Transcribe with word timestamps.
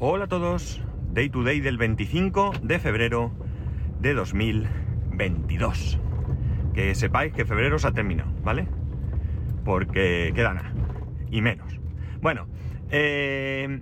Hola 0.00 0.26
a 0.26 0.28
todos, 0.28 0.80
Day 1.12 1.28
to 1.28 1.42
Day 1.42 1.58
del 1.58 1.76
25 1.76 2.52
de 2.62 2.78
febrero 2.78 3.32
de 3.98 4.14
2022. 4.14 5.98
Que 6.72 6.94
sepáis 6.94 7.32
que 7.32 7.44
febrero 7.44 7.80
se 7.80 7.88
ha 7.88 7.92
terminado, 7.92 8.30
¿vale? 8.44 8.68
Porque 9.64 10.30
queda 10.36 10.54
nada, 10.54 10.72
y 11.32 11.42
menos. 11.42 11.80
Bueno, 12.20 12.46
eh, 12.92 13.80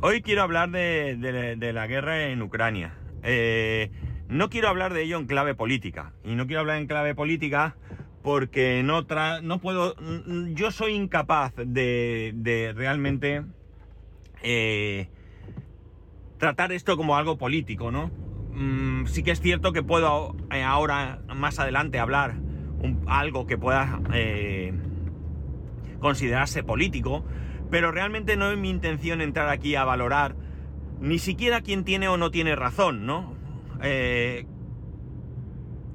hoy 0.00 0.22
quiero 0.22 0.42
hablar 0.42 0.72
de, 0.72 1.70
la 1.72 1.86
guerra 1.86 2.26
en 2.26 2.42
Ucrania. 2.42 2.94
Eh, 3.22 3.92
no 4.28 4.50
quiero 4.50 4.68
hablar 4.68 4.92
de 4.92 5.02
ello 5.02 5.18
en 5.18 5.26
clave 5.26 5.54
política, 5.54 6.14
y 6.24 6.34
no 6.34 6.48
quiero 6.48 6.62
hablar 6.62 6.78
en 6.78 6.88
clave 6.88 7.14
política 7.14 7.76
porque 8.24 8.82
no, 8.84 9.06
tra- 9.06 9.40
no 9.40 9.60
puedo, 9.60 9.94
yo 10.54 10.72
soy 10.72 10.94
incapaz 10.94 11.52
de, 11.54 12.32
de 12.34 12.72
realmente... 12.74 13.44
eh, 14.42 15.10
tratar 16.44 16.72
esto 16.72 16.98
como 16.98 17.16
algo 17.16 17.38
político, 17.38 17.90
¿no? 17.90 18.10
Mm, 18.52 19.06
sí 19.06 19.22
que 19.22 19.30
es 19.30 19.40
cierto 19.40 19.72
que 19.72 19.82
puedo 19.82 20.36
eh, 20.52 20.62
ahora, 20.62 21.22
más 21.34 21.58
adelante, 21.58 21.98
hablar 21.98 22.34
algo 23.06 23.46
que 23.46 23.56
pueda 23.56 23.98
eh, 24.12 24.74
considerarse 26.00 26.62
político, 26.62 27.24
pero 27.70 27.92
realmente 27.92 28.36
no 28.36 28.50
es 28.50 28.58
mi 28.58 28.68
intención 28.68 29.22
entrar 29.22 29.48
aquí 29.48 29.74
a 29.74 29.84
valorar 29.84 30.36
ni 31.00 31.18
siquiera 31.18 31.62
quién 31.62 31.82
tiene 31.82 32.08
o 32.08 32.18
no 32.18 32.30
tiene 32.30 32.54
razón, 32.54 33.06
¿no? 33.06 33.34
Eh, 33.82 34.44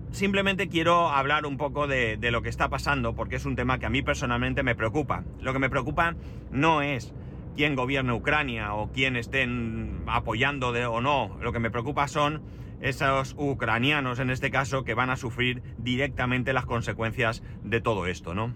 simplemente 0.09 0.67
quiero 0.67 1.09
hablar 1.09 1.45
un 1.45 1.58
poco 1.58 1.86
de 1.86 2.17
lo 2.31 2.41
que 2.41 2.50
está 2.50 2.70
pasando, 2.70 3.13
porque 3.13 3.36
es 3.36 3.45
un 3.45 3.55
tema 3.55 3.77
que 3.77 3.86
a 3.86 3.91
mí 3.91 4.02
personalmente 4.02 4.63
me 4.63 4.73
preocupa. 4.73 5.25
Lo 5.41 5.53
que 5.53 5.59
me 5.59 5.70
preocupa 5.70 6.16
no 6.50 6.81
es 6.81 7.13
quién 7.59 7.76
gobierna 7.76 8.16
Ucrania 8.16 8.73
o 8.73 8.90
quién 8.94 9.18
estén 9.18 10.04
apoyando 10.08 10.72
de, 10.72 10.86
o 10.86 11.02
no. 11.02 11.38
Lo 11.41 11.52
que 11.52 11.59
me 11.59 11.70
preocupa 11.70 12.08
son 12.08 12.41
esos 12.80 13.36
ucranianos, 13.38 14.20
en 14.20 14.30
este 14.30 14.50
caso, 14.50 14.86
que 14.86 14.94
van 14.94 15.09
a 15.09 15.17
sufrir 15.17 15.61
directamente 15.78 16.53
las 16.53 16.66
consecuencias 16.66 17.44
de 17.66 17.81
todo 17.81 18.08
esto, 18.08 18.33
¿no? 18.33 18.53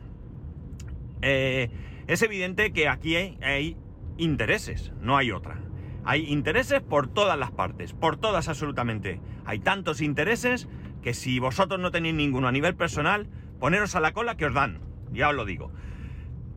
Eh, 1.21 1.69
es 2.07 2.21
evidente 2.21 2.71
que 2.71 2.87
aquí 2.87 3.17
hay, 3.17 3.37
hay 3.41 3.75
intereses, 4.17 4.93
no 5.01 5.17
hay 5.17 5.31
otra. 5.31 5.59
Hay 6.05 6.31
intereses 6.31 6.79
por 6.79 7.09
todas 7.09 7.37
las 7.37 7.51
partes, 7.51 7.91
por 7.91 8.15
todas 8.15 8.47
absolutamente. 8.47 9.19
Hay 9.43 9.59
tantos 9.59 9.99
intereses 9.99 10.69
que 11.01 11.13
si 11.13 11.39
vosotros 11.39 11.77
no 11.81 11.91
tenéis 11.91 12.15
ninguno 12.15 12.47
a 12.47 12.53
nivel 12.53 12.75
personal, 12.75 13.27
poneros 13.59 13.97
a 13.97 13.99
la 13.99 14.13
cola 14.13 14.37
que 14.37 14.45
os 14.45 14.53
dan, 14.53 14.79
ya 15.11 15.27
os 15.27 15.35
lo 15.35 15.43
digo. 15.43 15.73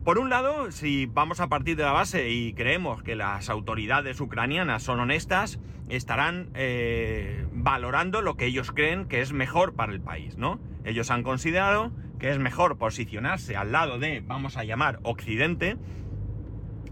Por 0.07 0.19
un 0.19 0.29
lado, 0.29 0.71
si 0.71 1.05
vamos 1.05 1.41
a 1.41 1.47
partir 1.47 1.75
de 1.75 1.83
la 1.83 1.91
base 1.91 2.29
y 2.29 2.53
creemos 2.53 3.03
que 3.03 3.17
las 3.17 3.49
autoridades 3.49 4.21
ucranianas 4.21 4.81
son 4.81 5.01
honestas, 5.01 5.59
estarán 5.89 6.49
eh, 6.53 7.45
valorando 7.51 8.21
lo 8.21 8.37
que 8.37 8.45
ellos 8.45 8.71
creen 8.71 9.09
que 9.09 9.19
es 9.19 9.33
mejor 9.33 9.73
para 9.73 9.91
el 9.91 9.99
país, 9.99 10.37
¿no? 10.37 10.61
Ellos 10.85 11.11
han 11.11 11.23
considerado 11.23 11.91
que 12.19 12.29
es 12.29 12.39
mejor 12.39 12.77
posicionarse 12.77 13.57
al 13.57 13.73
lado 13.73 13.99
de, 13.99 14.23
vamos 14.25 14.55
a 14.55 14.63
llamar, 14.63 15.01
Occidente, 15.03 15.75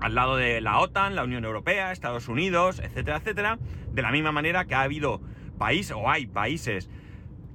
al 0.01 0.13
lado 0.13 0.35
de 0.35 0.59
la 0.59 0.79
OTAN, 0.79 1.15
la 1.15 1.23
Unión 1.23 1.45
Europea, 1.45 1.93
Estados 1.93 2.27
Unidos, 2.27 2.79
etcétera, 2.79 3.19
etcétera, 3.19 3.59
de 3.93 4.01
la 4.01 4.11
misma 4.11 4.33
manera 4.33 4.65
que 4.65 4.75
ha 4.75 4.81
habido 4.81 5.21
países, 5.57 5.95
o 5.95 6.09
hay 6.09 6.27
países 6.27 6.89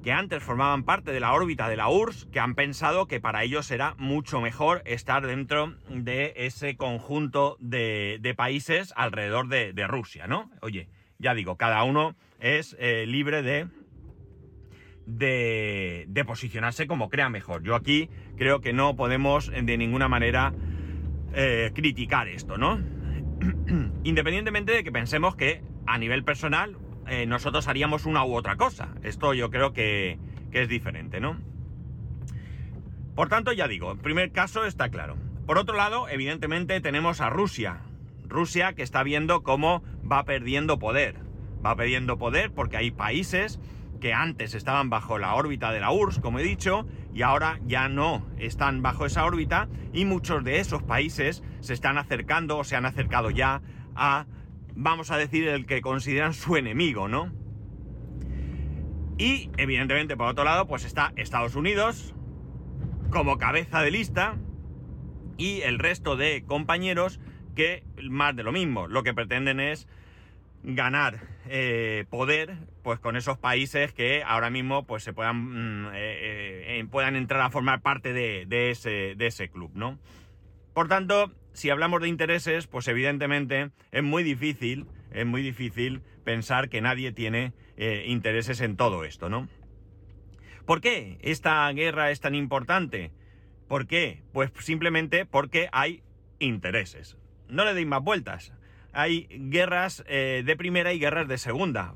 que 0.03 0.13
antes 0.13 0.43
formaban 0.43 0.85
parte 0.85 1.13
de 1.13 1.21
la 1.21 1.33
órbita 1.33 1.69
de 1.69 1.77
la 1.77 1.89
URSS, 1.89 2.27
que 2.27 2.41
han 2.41 2.55
pensado 2.55 3.07
que 3.07 3.21
para 3.21 3.43
ellos 3.45 3.71
era 3.71 3.95
mucho 3.99 4.41
mejor 4.41 4.83
estar 4.87 5.27
dentro 5.27 5.75
de 5.89 6.33
ese 6.37 6.77
conjunto 6.77 7.57
de, 7.61 8.35
países 8.37 8.93
alrededor 8.97 9.49
de, 9.49 9.87
Rusia, 9.87 10.27
¿no? 10.27 10.51
Oye, 10.63 10.89
ya 11.19 11.35
digo, 11.35 11.57
cada 11.57 11.83
uno 11.85 12.15
es 12.39 12.77
eh, 12.79 13.05
libre 13.07 13.43
de, 13.43 13.69
de, 15.07 16.07
de 16.09 16.25
posicionarse 16.25 16.87
como 16.87 17.11
crea 17.11 17.29
mejor. 17.29 17.63
Yo 17.63 17.75
aquí 17.75 18.09
creo 18.37 18.61
que 18.61 18.73
no 18.73 18.97
podemos 18.97 19.51
de 19.51 19.77
ninguna 19.77 20.09
manera 20.09 20.55
eh, 21.35 21.71
criticar 21.75 22.29
esto, 22.29 22.59
¿no? 22.59 22.81
Independientemente 24.05 24.73
de 24.73 24.83
que 24.83 24.91
pensemos 24.91 25.37
que 25.37 25.63
a 25.87 25.97
nivel 25.99 26.25
personal 26.25 26.77
eh, 27.11 27.27
nosotros 27.27 27.67
haríamos 27.67 28.07
una 28.07 28.25
u 28.25 28.37
otra 28.37 28.55
cosa. 28.55 28.95
Esto 29.03 29.35
yo 29.35 29.51
creo 29.51 29.73
que, 29.73 30.19
que 30.53 30.63
es 30.63 30.69
diferente, 30.69 31.19
¿no? 31.19 31.37
Por 33.17 33.29
tanto, 33.29 33.53
ya 33.53 33.67
digo, 33.67 33.91
en 33.91 33.99
primer 33.99 34.31
caso 34.31 34.65
está 34.65 34.91
claro. 34.91 35.17
Por 35.45 35.59
otro 35.59 35.77
lado, 35.77 36.09
evidentemente 36.09 36.81
tenemos 36.81 37.21
a 37.21 37.29
Rusia. 37.29 37.81
Rusia 38.29 38.75
que 38.75 38.85
está 38.85 39.03
viendo 39.03 39.43
cómo 39.43 39.83
va 40.11 40.25
perdiendo 40.25 40.79
poder. 40.79 41.17
Va 41.67 41.75
perdiendo 41.75 42.17
poder 42.17 42.53
porque 42.53 42.77
hay 42.77 42.93
países 42.93 43.59
que 44.01 44.15
antes 44.15 44.55
estaban 44.55 44.89
bajo 44.89 45.19
la 45.19 45.35
órbita 45.35 45.73
de 45.73 45.81
la 45.81 45.91
URSS, 45.91 46.21
como 46.21 46.39
he 46.39 46.45
dicho, 46.45 46.87
y 47.13 47.23
ahora 47.23 47.59
ya 47.67 47.89
no 47.89 48.25
están 48.39 48.83
bajo 48.83 49.05
esa 49.05 49.25
órbita, 49.25 49.69
y 49.93 50.05
muchos 50.05 50.45
de 50.45 50.61
esos 50.61 50.85
países 50.85 51.43
se 51.59 51.75
están 51.75 51.99
acercando 51.99 52.57
o 52.59 52.65
se 52.65 52.77
han 52.77 52.87
acercado 52.87 53.31
ya 53.31 53.63
a, 53.97 54.27
vamos 54.75 55.11
a 55.11 55.17
decir, 55.17 55.49
el 55.49 55.67
que 55.67 55.81
consideran 55.81 56.35
su 56.35 56.57
enemigo, 56.57 57.09
¿no? 57.09 57.33
Y, 59.19 59.51
evidentemente, 59.59 60.17
por 60.17 60.29
otro 60.29 60.45
lado, 60.45 60.67
pues 60.67 60.85
está 60.85 61.13
Estados 61.17 61.55
Unidos 61.55 62.15
como 63.11 63.39
cabeza 63.39 63.83
de 63.83 63.91
lista 63.91 64.37
y 65.37 65.61
el 65.63 65.79
resto 65.79 66.17
de 66.17 66.45
compañeros 66.47 67.21
que 67.55 67.83
más 68.09 68.35
de 68.37 68.43
lo 68.43 68.53
mismo, 68.53 68.87
lo 68.87 69.03
que 69.03 69.13
pretenden 69.13 69.61
es 69.61 69.89
ganar 70.63 71.21
eh, 71.49 72.05
poder 72.11 72.57
pues 72.83 73.01
con 73.01 73.17
esos 73.17 73.39
países 73.39 73.93
que 73.93 74.23
ahora 74.23 74.51
mismo 74.51 74.87
pues 74.87 75.03
se 75.03 75.13
puedan 75.13 75.37
mm, 75.37 75.87
eh, 75.95 76.79
eh, 76.79 76.87
puedan 76.91 77.17
entrar 77.17 77.41
a 77.41 77.51
formar 77.51 77.81
parte 77.81 78.13
de, 78.13 78.45
de 78.47 78.71
ese, 78.71 79.15
de 79.17 79.27
ese 79.27 79.49
club, 79.49 79.71
¿no? 79.75 79.99
Por 80.75 80.89
tanto, 80.89 81.33
si 81.53 81.71
hablamos 81.71 82.01
de 82.01 82.09
intereses, 82.09 82.67
pues 82.67 82.89
evidentemente 82.89 83.71
es 83.93 84.03
muy 84.03 84.23
difícil, 84.23 84.87
es 85.13 85.27
muy 85.27 85.43
difícil 85.43 86.03
pensar 86.25 86.69
que 86.69 86.81
nadie 86.81 87.13
tiene 87.13 87.53
eh, 87.77 88.05
intereses 88.07 88.61
en 88.61 88.77
todo 88.77 89.05
esto, 89.05 89.29
¿no? 89.29 89.49
¿Por 90.65 90.81
qué 90.81 91.19
esta 91.23 91.71
guerra 91.73 92.11
es 92.11 92.21
tan 92.21 92.35
importante? 92.35 93.11
¿Por 93.67 93.87
qué? 93.87 94.23
Pues 94.33 94.53
simplemente 94.61 95.27
porque 95.27 95.69
hay 95.73 96.03
intereses. 96.39 97.17
No 97.49 97.65
le 97.65 97.75
deis 97.75 97.87
más 97.87 98.03
vueltas. 98.03 98.53
Hay 98.93 99.27
guerras 99.31 100.05
eh, 100.07 100.43
de 100.45 100.57
primera 100.57 100.93
y 100.93 101.01
guerras 101.01 101.27
de 101.27 101.39
segunda. 101.39 101.95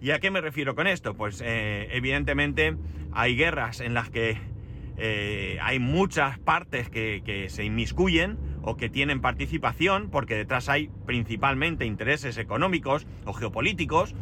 ¿Y 0.00 0.10
a 0.10 0.18
qué 0.18 0.30
me 0.30 0.40
refiero 0.40 0.74
con 0.74 0.86
esto? 0.86 1.14
Pues 1.14 1.40
eh, 1.44 1.88
evidentemente 1.92 2.76
hay 3.12 3.36
guerras 3.36 3.80
en 3.80 3.94
las 3.94 4.10
que 4.10 4.38
hay 5.62 5.78
muchas 5.78 6.40
partes 6.40 6.90
que, 6.90 7.22
que 7.24 7.48
se 7.50 7.62
inmiscuyen 7.62 8.36
o 8.68 8.76
que 8.76 8.90
tienen 8.90 9.22
participación 9.22 10.10
porque 10.10 10.34
detrás 10.34 10.68
hay 10.68 10.90
principalmente 11.06 11.86
intereses 11.86 12.36
económicos 12.36 13.06
o 13.24 13.32
geopolíticos 13.32 14.14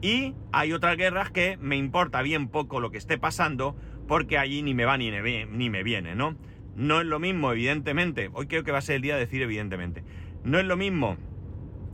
y 0.00 0.34
hay 0.50 0.72
otras 0.72 0.96
guerras 0.96 1.30
que 1.30 1.58
me 1.60 1.76
importa 1.76 2.22
bien 2.22 2.48
poco 2.48 2.80
lo 2.80 2.90
que 2.90 2.96
esté 2.96 3.18
pasando 3.18 3.76
porque 4.08 4.38
allí 4.38 4.62
ni 4.62 4.72
me 4.72 4.86
va 4.86 4.96
ni 4.96 5.10
me, 5.10 5.82
viene, 5.82 6.14
¿no? 6.14 6.36
No 6.74 7.02
es 7.02 7.06
lo 7.06 7.18
mismo, 7.18 7.52
evidentemente, 7.52 8.30
hoy 8.32 8.46
creo 8.46 8.64
que 8.64 8.72
va 8.72 8.78
a 8.78 8.82
ser 8.82 8.96
el 8.96 9.02
día 9.02 9.14
de 9.14 9.20
decir 9.20 9.42
evidentemente, 9.42 10.02
no 10.42 10.58
es 10.58 10.64
lo 10.64 10.78
mismo 10.78 11.18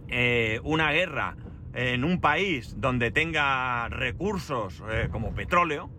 eh, 0.06 0.60
una 0.62 0.92
guerra 0.92 1.36
en 1.74 2.04
un 2.04 2.20
país 2.20 2.76
donde 2.78 3.10
tenga 3.10 3.88
recursos 3.88 4.84
eh, 4.88 5.08
como 5.10 5.34
petróleo 5.34 5.90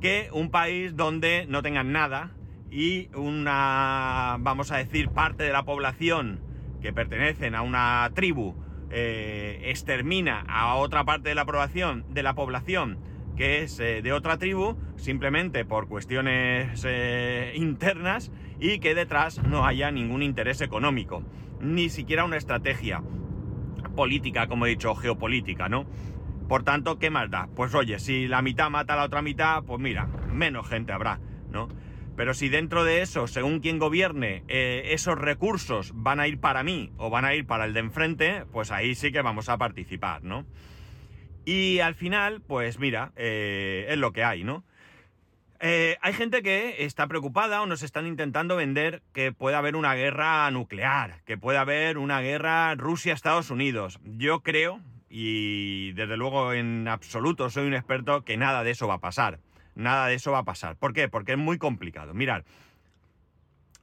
que 0.00 0.28
un 0.32 0.50
país 0.52 0.94
donde 0.94 1.46
no 1.48 1.60
tengan 1.60 1.90
nada 1.90 2.30
y 2.74 3.08
una, 3.14 4.36
vamos 4.40 4.72
a 4.72 4.78
decir, 4.78 5.08
parte 5.10 5.44
de 5.44 5.52
la 5.52 5.64
población 5.64 6.40
que 6.82 6.92
pertenecen 6.92 7.54
a 7.54 7.62
una 7.62 8.10
tribu 8.14 8.56
eh, 8.90 9.60
extermina 9.66 10.44
a 10.48 10.74
otra 10.74 11.04
parte 11.04 11.28
de 11.28 11.36
la 11.36 11.44
población, 11.44 12.04
de 12.10 12.24
la 12.24 12.34
población 12.34 12.98
que 13.36 13.62
es 13.62 13.78
eh, 13.78 14.02
de 14.02 14.12
otra 14.12 14.38
tribu, 14.38 14.76
simplemente 14.96 15.64
por 15.64 15.86
cuestiones 15.86 16.84
eh, 16.84 17.52
internas 17.54 18.32
y 18.58 18.80
que 18.80 18.96
detrás 18.96 19.40
no 19.44 19.64
haya 19.64 19.92
ningún 19.92 20.24
interés 20.24 20.60
económico, 20.60 21.22
ni 21.60 21.90
siquiera 21.90 22.24
una 22.24 22.38
estrategia 22.38 23.04
política, 23.94 24.48
como 24.48 24.66
he 24.66 24.70
dicho, 24.70 24.96
geopolítica, 24.96 25.68
¿no? 25.68 25.86
Por 26.48 26.64
tanto, 26.64 26.98
¿qué 26.98 27.10
más 27.10 27.30
da? 27.30 27.48
Pues 27.54 27.72
oye, 27.72 28.00
si 28.00 28.26
la 28.26 28.42
mitad 28.42 28.68
mata 28.68 28.94
a 28.94 28.96
la 28.96 29.04
otra 29.04 29.22
mitad, 29.22 29.62
pues 29.62 29.80
mira, 29.80 30.08
menos 30.32 30.68
gente 30.68 30.92
habrá, 30.92 31.20
¿no? 31.52 31.68
Pero 32.16 32.32
si 32.34 32.48
dentro 32.48 32.84
de 32.84 33.02
eso, 33.02 33.26
según 33.26 33.60
quien 33.60 33.78
gobierne, 33.78 34.44
eh, 34.48 34.90
esos 34.90 35.18
recursos 35.18 35.92
van 35.94 36.20
a 36.20 36.28
ir 36.28 36.38
para 36.38 36.62
mí 36.62 36.92
o 36.96 37.10
van 37.10 37.24
a 37.24 37.34
ir 37.34 37.46
para 37.46 37.64
el 37.64 37.74
de 37.74 37.80
enfrente, 37.80 38.44
pues 38.52 38.70
ahí 38.70 38.94
sí 38.94 39.10
que 39.10 39.22
vamos 39.22 39.48
a 39.48 39.58
participar, 39.58 40.22
¿no? 40.22 40.46
Y 41.44 41.80
al 41.80 41.94
final, 41.94 42.40
pues 42.40 42.78
mira, 42.78 43.12
eh, 43.16 43.86
es 43.88 43.98
lo 43.98 44.12
que 44.12 44.24
hay, 44.24 44.44
¿no? 44.44 44.64
Eh, 45.60 45.96
hay 46.02 46.12
gente 46.12 46.42
que 46.42 46.84
está 46.84 47.06
preocupada 47.06 47.62
o 47.62 47.66
nos 47.66 47.82
están 47.82 48.06
intentando 48.06 48.56
vender 48.56 49.02
que 49.12 49.32
puede 49.32 49.56
haber 49.56 49.76
una 49.76 49.94
guerra 49.94 50.50
nuclear, 50.50 51.22
que 51.24 51.38
puede 51.38 51.58
haber 51.58 51.96
una 51.96 52.20
guerra 52.20 52.74
Rusia-Estados 52.74 53.50
Unidos. 53.50 53.98
Yo 54.04 54.40
creo, 54.40 54.80
y 55.08 55.92
desde 55.92 56.16
luego 56.16 56.52
en 56.52 56.86
absoluto 56.86 57.48
soy 57.50 57.66
un 57.66 57.74
experto, 57.74 58.24
que 58.24 58.36
nada 58.36 58.62
de 58.62 58.72
eso 58.72 58.88
va 58.88 58.94
a 58.94 59.00
pasar. 59.00 59.38
Nada 59.74 60.06
de 60.08 60.14
eso 60.14 60.32
va 60.32 60.38
a 60.38 60.44
pasar. 60.44 60.76
¿Por 60.76 60.92
qué? 60.92 61.08
Porque 61.08 61.32
es 61.32 61.38
muy 61.38 61.58
complicado. 61.58 62.14
Mirad, 62.14 62.44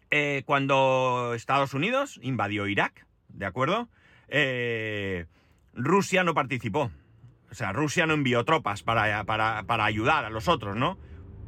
eh, 0.09 0.43
cuando 0.45 1.33
Estados 1.35 1.73
Unidos 1.73 2.19
invadió 2.21 2.67
Irak, 2.67 3.05
¿de 3.29 3.45
acuerdo? 3.45 3.89
Eh, 4.27 5.25
Rusia 5.73 6.23
no 6.23 6.33
participó. 6.33 6.91
O 7.49 7.55
sea, 7.55 7.73
Rusia 7.73 8.05
no 8.05 8.13
envió 8.13 8.43
tropas 8.43 8.83
para, 8.83 9.23
para, 9.25 9.85
ayudar 9.85 10.25
a 10.25 10.29
los 10.29 10.47
otros, 10.47 10.75
¿no? 10.75 10.97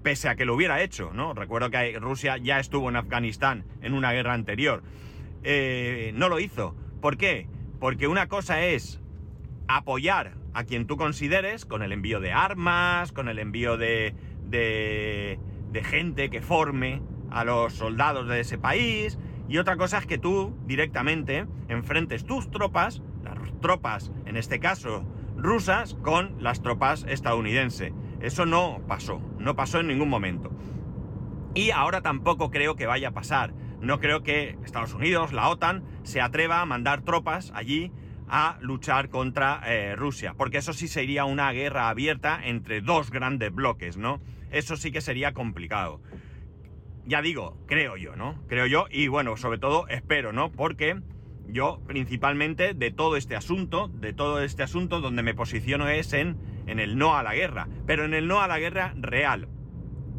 Pese 0.01 0.28
a 0.28 0.36
que 0.36 0.46
lo 0.46 0.54
hubiera 0.54 0.81
hecho, 0.81 1.12
¿no? 1.13 1.34
Recuerdo 1.34 1.69
que 1.69 1.98
Rusia 2.00 2.38
ya 2.38 2.60
estuvo 2.60 2.89
en 2.89 2.98
Afganistán 2.98 3.66
en 3.81 3.94
una 3.94 4.12
guerra 4.12 4.34
anterior. 4.34 4.84
Eh, 5.44 6.12
no 6.16 6.28
lo 6.28 6.39
hizo. 6.39 6.75
¿Por 7.01 7.18
qué? 7.18 7.48
Porque 7.80 8.07
una 8.07 8.28
cosa 8.28 8.66
es 8.66 9.01
apoyar 9.68 10.36
a 10.54 10.66
quien 10.66 10.88
tú 10.88 10.98
consideres 10.98 11.66
con 11.66 11.84
el 11.84 11.92
envío 11.92 12.19
de 12.19 12.31
armas, 12.31 13.12
con 13.12 13.28
el 13.28 13.39
envío 13.39 13.78
de, 13.78 14.13
de, 14.54 15.40
gente 15.84 16.30
que 16.30 16.42
forme 16.42 17.02
a 17.32 17.44
los 17.44 17.74
soldados 17.74 18.28
de 18.28 18.40
ese 18.40 18.58
país. 18.58 19.18
Y 19.50 19.58
otra 19.58 19.76
cosa 19.76 19.98
es 19.98 20.06
que 20.06 20.18
tú 20.18 20.56
directamente 20.66 21.46
enfrentes 21.68 22.24
tus 22.24 22.50
tropas, 22.50 23.02
las 23.24 23.38
tropas, 23.60 24.12
en 24.26 24.38
este 24.38 24.60
caso 24.60 25.06
rusas, 25.36 25.96
con 25.96 26.36
las 26.40 26.62
tropas 26.62 27.06
estadounidenses. 27.10 27.92
Eso 28.22 28.46
no 28.46 28.82
pasó, 28.88 29.20
no 29.40 29.56
pasó 29.56 29.80
en 29.80 29.88
ningún 29.88 30.08
momento. 30.08 30.52
Y 31.56 31.72
ahora 31.72 32.02
tampoco 32.02 32.52
creo 32.52 32.76
que 32.76 32.86
vaya 32.86 33.10
a 33.10 33.14
pasar. 33.14 33.54
No 33.82 34.00
creo 34.00 34.24
que 34.24 34.58
Estados 34.64 34.94
Unidos, 34.94 35.34
la 35.34 35.50
OTAN, 35.50 35.84
se 36.04 36.22
atreva 36.22 36.62
a 36.62 36.66
mandar 36.66 37.02
tropas 37.02 37.52
allí 37.56 37.92
a 38.36 38.58
luchar 38.62 39.10
contra 39.10 39.62
eh, 39.66 39.96
Rusia, 39.96 40.34
porque 40.34 40.58
eso 40.58 40.74
sí 40.74 40.88
sería 40.88 41.26
una 41.26 41.52
guerra 41.52 41.90
abierta 41.90 42.42
entre 42.44 42.82
dos 42.82 43.12
grandes 43.12 43.54
bloques, 43.54 43.96
¿no? 43.96 44.22
Eso 44.50 44.76
sí 44.76 44.92
que 44.92 45.02
sería 45.02 45.34
complicado 45.34 46.02
ya 47.06 47.22
digo, 47.22 47.58
creo 47.68 47.98
yo, 47.98 48.16
¿no? 48.16 48.42
Creo 48.48 48.66
yo 48.66 48.86
y 48.90 49.08
bueno, 49.08 49.36
sobre 49.38 49.58
todo 49.58 49.88
espero, 49.88 50.32
¿no? 50.32 50.52
Porque 50.52 51.02
yo 51.48 51.82
principalmente 51.86 52.74
de 52.74 52.92
todo 52.92 53.18
este 53.18 53.36
asunto, 53.36 53.90
de 53.90 54.14
todo 54.14 54.42
este 54.42 54.64
asunto 54.64 55.02
donde 55.02 55.24
me 55.24 55.34
posiciono 55.34 55.88
es 55.90 56.14
en, 56.14 56.38
en 56.66 56.80
el 56.80 56.98
no 56.98 57.16
a 57.16 57.24
la 57.24 57.36
guerra, 57.36 57.68
pero 57.86 58.06
en 58.06 58.14
el 58.14 58.28
no 58.28 58.42
a 58.42 58.48
la 58.48 58.60
guerra 58.60 58.94
real, 58.96 59.50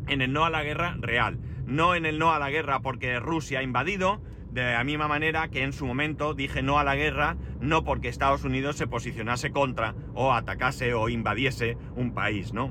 en 0.06 0.20
el 0.20 0.32
no 0.32 0.44
a 0.44 0.50
la 0.50 0.62
guerra 0.62 0.96
real, 1.00 1.38
no 1.66 1.94
en 1.94 2.04
el 2.04 2.18
no 2.18 2.32
a 2.32 2.38
la 2.38 2.50
guerra 2.50 2.80
porque 2.80 3.18
Rusia 3.18 3.60
ha 3.60 3.62
invadido, 3.62 4.20
de 4.54 4.72
la 4.72 4.84
misma 4.84 5.08
manera 5.08 5.48
que 5.48 5.64
en 5.64 5.72
su 5.72 5.84
momento 5.84 6.32
dije 6.32 6.62
no 6.62 6.78
a 6.78 6.84
la 6.84 6.94
guerra, 6.94 7.36
no 7.60 7.82
porque 7.82 8.08
Estados 8.08 8.44
Unidos 8.44 8.76
se 8.76 8.86
posicionase 8.86 9.50
contra 9.50 9.96
o 10.14 10.32
atacase 10.32 10.94
o 10.94 11.08
invadiese 11.08 11.76
un 11.96 12.14
país, 12.14 12.52
¿no? 12.52 12.70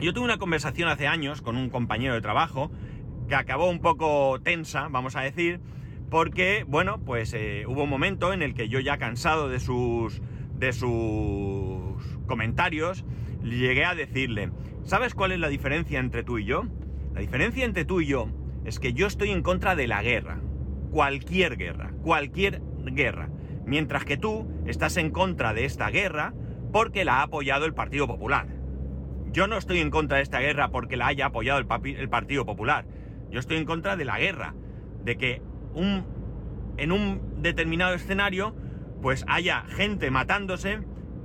Yo 0.00 0.14
tuve 0.14 0.24
una 0.24 0.38
conversación 0.38 0.88
hace 0.88 1.06
años 1.06 1.42
con 1.42 1.56
un 1.58 1.68
compañero 1.68 2.14
de 2.14 2.22
trabajo 2.22 2.70
que 3.28 3.34
acabó 3.34 3.68
un 3.68 3.80
poco 3.80 4.40
tensa, 4.42 4.88
vamos 4.88 5.14
a 5.14 5.20
decir, 5.20 5.60
porque, 6.08 6.64
bueno, 6.66 6.98
pues 7.04 7.34
eh, 7.34 7.64
hubo 7.68 7.84
un 7.84 7.90
momento 7.90 8.32
en 8.32 8.40
el 8.40 8.54
que 8.54 8.70
yo 8.70 8.80
ya 8.80 8.96
cansado 8.96 9.50
de 9.50 9.60
sus, 9.60 10.22
de 10.54 10.72
sus 10.72 12.18
comentarios, 12.26 13.04
llegué 13.42 13.84
a 13.84 13.94
decirle, 13.94 14.52
¿sabes 14.84 15.14
cuál 15.14 15.32
es 15.32 15.38
la 15.38 15.48
diferencia 15.48 16.00
entre 16.00 16.22
tú 16.24 16.38
y 16.38 16.46
yo? 16.46 16.64
La 17.12 17.20
diferencia 17.20 17.66
entre 17.66 17.84
tú 17.84 18.00
y 18.00 18.06
yo 18.06 18.28
es 18.64 18.80
que 18.80 18.94
yo 18.94 19.06
estoy 19.06 19.30
en 19.32 19.42
contra 19.42 19.76
de 19.76 19.86
la 19.86 20.02
guerra, 20.02 20.40
cualquier 20.94 21.56
guerra, 21.56 21.90
cualquier 22.04 22.62
guerra, 22.84 23.28
mientras 23.66 24.04
que 24.04 24.16
tú 24.16 24.46
estás 24.64 24.96
en 24.96 25.10
contra 25.10 25.52
de 25.52 25.64
esta 25.64 25.90
guerra 25.90 26.34
porque 26.72 27.04
la 27.04 27.16
ha 27.16 27.22
apoyado 27.22 27.64
el 27.66 27.74
Partido 27.74 28.06
Popular. 28.06 28.46
Yo 29.32 29.48
no 29.48 29.58
estoy 29.58 29.80
en 29.80 29.90
contra 29.90 30.18
de 30.18 30.22
esta 30.22 30.38
guerra 30.38 30.68
porque 30.68 30.96
la 30.96 31.08
haya 31.08 31.26
apoyado 31.26 31.58
el, 31.58 31.66
Partido 32.08 32.46
Popular. 32.46 32.86
Yo 33.28 33.40
estoy 33.40 33.56
en 33.56 33.64
contra 33.64 33.96
de 33.96 34.04
la 34.04 34.20
guerra, 34.20 34.54
de 35.02 35.16
que 35.16 35.42
un, 35.74 36.04
en 36.76 36.92
un 36.92 37.42
determinado 37.42 37.94
escenario 37.94 38.54
pues 39.02 39.24
haya 39.26 39.64
gente 39.66 40.12
matándose 40.12 40.78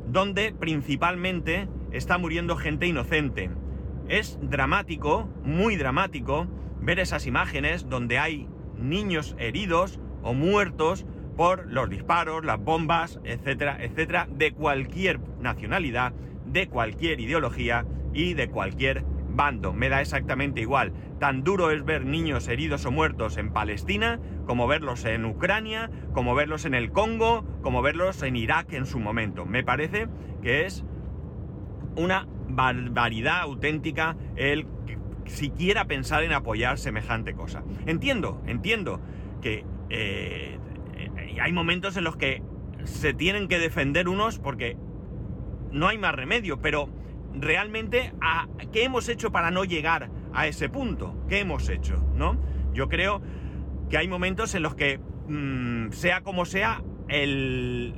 donde 0.08 0.52
principalmente 0.52 1.70
está 1.92 2.18
muriendo 2.18 2.56
gente 2.56 2.88
inocente. 2.88 3.52
Es 4.08 4.40
dramático, 4.42 5.30
muy 5.44 5.76
dramático, 5.76 6.48
ver 6.82 6.98
esas 6.98 7.28
imágenes 7.28 7.88
donde 7.88 8.18
hay 8.18 8.50
niños 8.80 9.36
heridos 9.38 10.00
o 10.24 10.34
muertos 10.34 11.06
por 11.38 11.72
los 11.72 11.90
disparos, 11.90 12.44
las 12.44 12.60
bombas, 12.60 13.20
etcétera, 13.24 13.78
etcétera, 13.80 14.28
de 14.30 14.52
cualquier 14.52 15.20
nacionalidad, 15.40 16.14
de 16.46 16.68
cualquier 16.68 17.20
ideología 17.20 17.86
y 18.14 18.34
de 18.34 18.50
cualquier 18.50 19.06
bando. 19.30 19.72
Me 19.72 19.90
da 19.90 20.02
exactamente 20.02 20.62
igual. 20.62 20.92
Tan 21.20 21.44
duro 21.44 21.72
es 21.72 21.86
ver 21.86 22.06
niños 22.06 22.48
heridos 22.48 22.86
o 22.86 22.92
muertos 22.92 23.38
en 23.38 23.54
Palestina, 23.54 24.20
como 24.46 24.68
verlos 24.68 25.06
en 25.06 25.26
Ucrania, 25.26 25.90
como 26.14 26.36
verlos 26.36 26.66
en 26.66 26.74
el 26.74 26.92
Congo, 26.92 27.46
como 27.62 27.82
verlos 27.82 28.22
en 28.24 28.36
Irak 28.36 28.74
en 28.74 28.86
su 28.86 29.00
momento. 29.00 29.46
Me 29.46 29.64
parece 29.64 30.08
que 30.42 30.66
es 30.66 30.84
una 31.96 32.28
barbaridad 32.50 33.42
auténtica 33.42 34.18
el 34.36 34.66
siquiera 35.30 35.86
pensar 35.86 36.24
en 36.24 36.34
apoyar 36.34 36.78
semejante 36.78 37.34
cosa. 37.34 37.64
Entiendo, 37.86 38.42
entiendo 38.46 39.00
que 39.42 39.66
eh, 39.90 40.58
hay 41.42 41.54
momentos 41.54 41.98
en 41.98 42.04
los 42.04 42.18
que 42.18 42.44
se 42.84 43.14
tienen 43.14 43.48
que 43.48 43.60
defender 43.60 44.10
unos 44.10 44.40
porque 44.40 44.78
no 45.72 45.88
hay 45.88 45.98
más 45.98 46.14
remedio, 46.16 46.62
pero 46.62 46.90
realmente 47.34 48.14
a 48.22 48.48
qué 48.72 48.84
hemos 48.84 49.08
hecho 49.10 49.32
para 49.32 49.52
no 49.52 49.64
llegar 49.64 50.10
a 50.34 50.48
ese 50.48 50.70
punto. 50.70 51.16
¿Qué 51.28 51.40
hemos 51.40 51.70
hecho? 51.70 52.04
¿No? 52.16 52.38
Yo 52.74 52.90
creo 52.90 53.22
que 53.90 53.98
hay 53.98 54.08
momentos 54.08 54.56
en 54.56 54.64
los 54.64 54.76
que, 54.76 55.00
mm, 55.28 55.92
sea 55.92 56.22
como 56.22 56.46
sea, 56.46 56.84
el, 57.08 57.94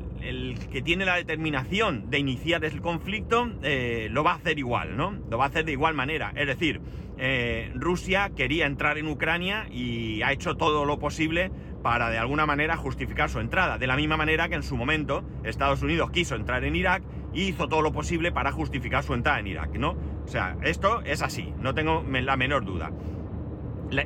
que 0.71 0.81
tiene 0.81 1.05
la 1.05 1.15
determinación 1.15 2.09
de 2.09 2.19
iniciar 2.19 2.63
el 2.63 2.81
conflicto 2.81 3.49
eh, 3.63 4.07
lo 4.11 4.23
va 4.23 4.33
a 4.33 4.35
hacer 4.35 4.59
igual, 4.59 4.95
¿no? 4.95 5.17
Lo 5.29 5.37
va 5.37 5.45
a 5.45 5.47
hacer 5.47 5.65
de 5.65 5.71
igual 5.71 5.93
manera. 5.93 6.31
Es 6.35 6.47
decir, 6.47 6.81
eh, 7.17 7.71
Rusia 7.75 8.31
quería 8.35 8.65
entrar 8.65 8.97
en 8.97 9.07
Ucrania 9.07 9.67
y 9.71 10.21
ha 10.21 10.31
hecho 10.31 10.55
todo 10.55 10.85
lo 10.85 10.99
posible 10.99 11.51
para 11.81 12.09
de 12.09 12.17
alguna 12.17 12.45
manera 12.45 12.77
justificar 12.77 13.29
su 13.29 13.39
entrada. 13.39 13.77
De 13.77 13.87
la 13.87 13.95
misma 13.95 14.17
manera 14.17 14.47
que 14.47 14.55
en 14.55 14.63
su 14.63 14.77
momento 14.77 15.23
Estados 15.43 15.81
Unidos 15.81 16.11
quiso 16.11 16.35
entrar 16.35 16.63
en 16.63 16.75
Irak 16.75 17.03
y 17.33 17.43
hizo 17.43 17.67
todo 17.67 17.81
lo 17.81 17.91
posible 17.91 18.31
para 18.31 18.51
justificar 18.51 19.03
su 19.03 19.13
entrada 19.13 19.39
en 19.39 19.47
Irak, 19.47 19.75
¿no? 19.77 19.95
O 20.23 20.27
sea, 20.27 20.57
esto 20.61 21.01
es 21.01 21.21
así, 21.21 21.53
no 21.59 21.73
tengo 21.73 22.03
la 22.07 22.37
menor 22.37 22.65
duda. 22.65 22.91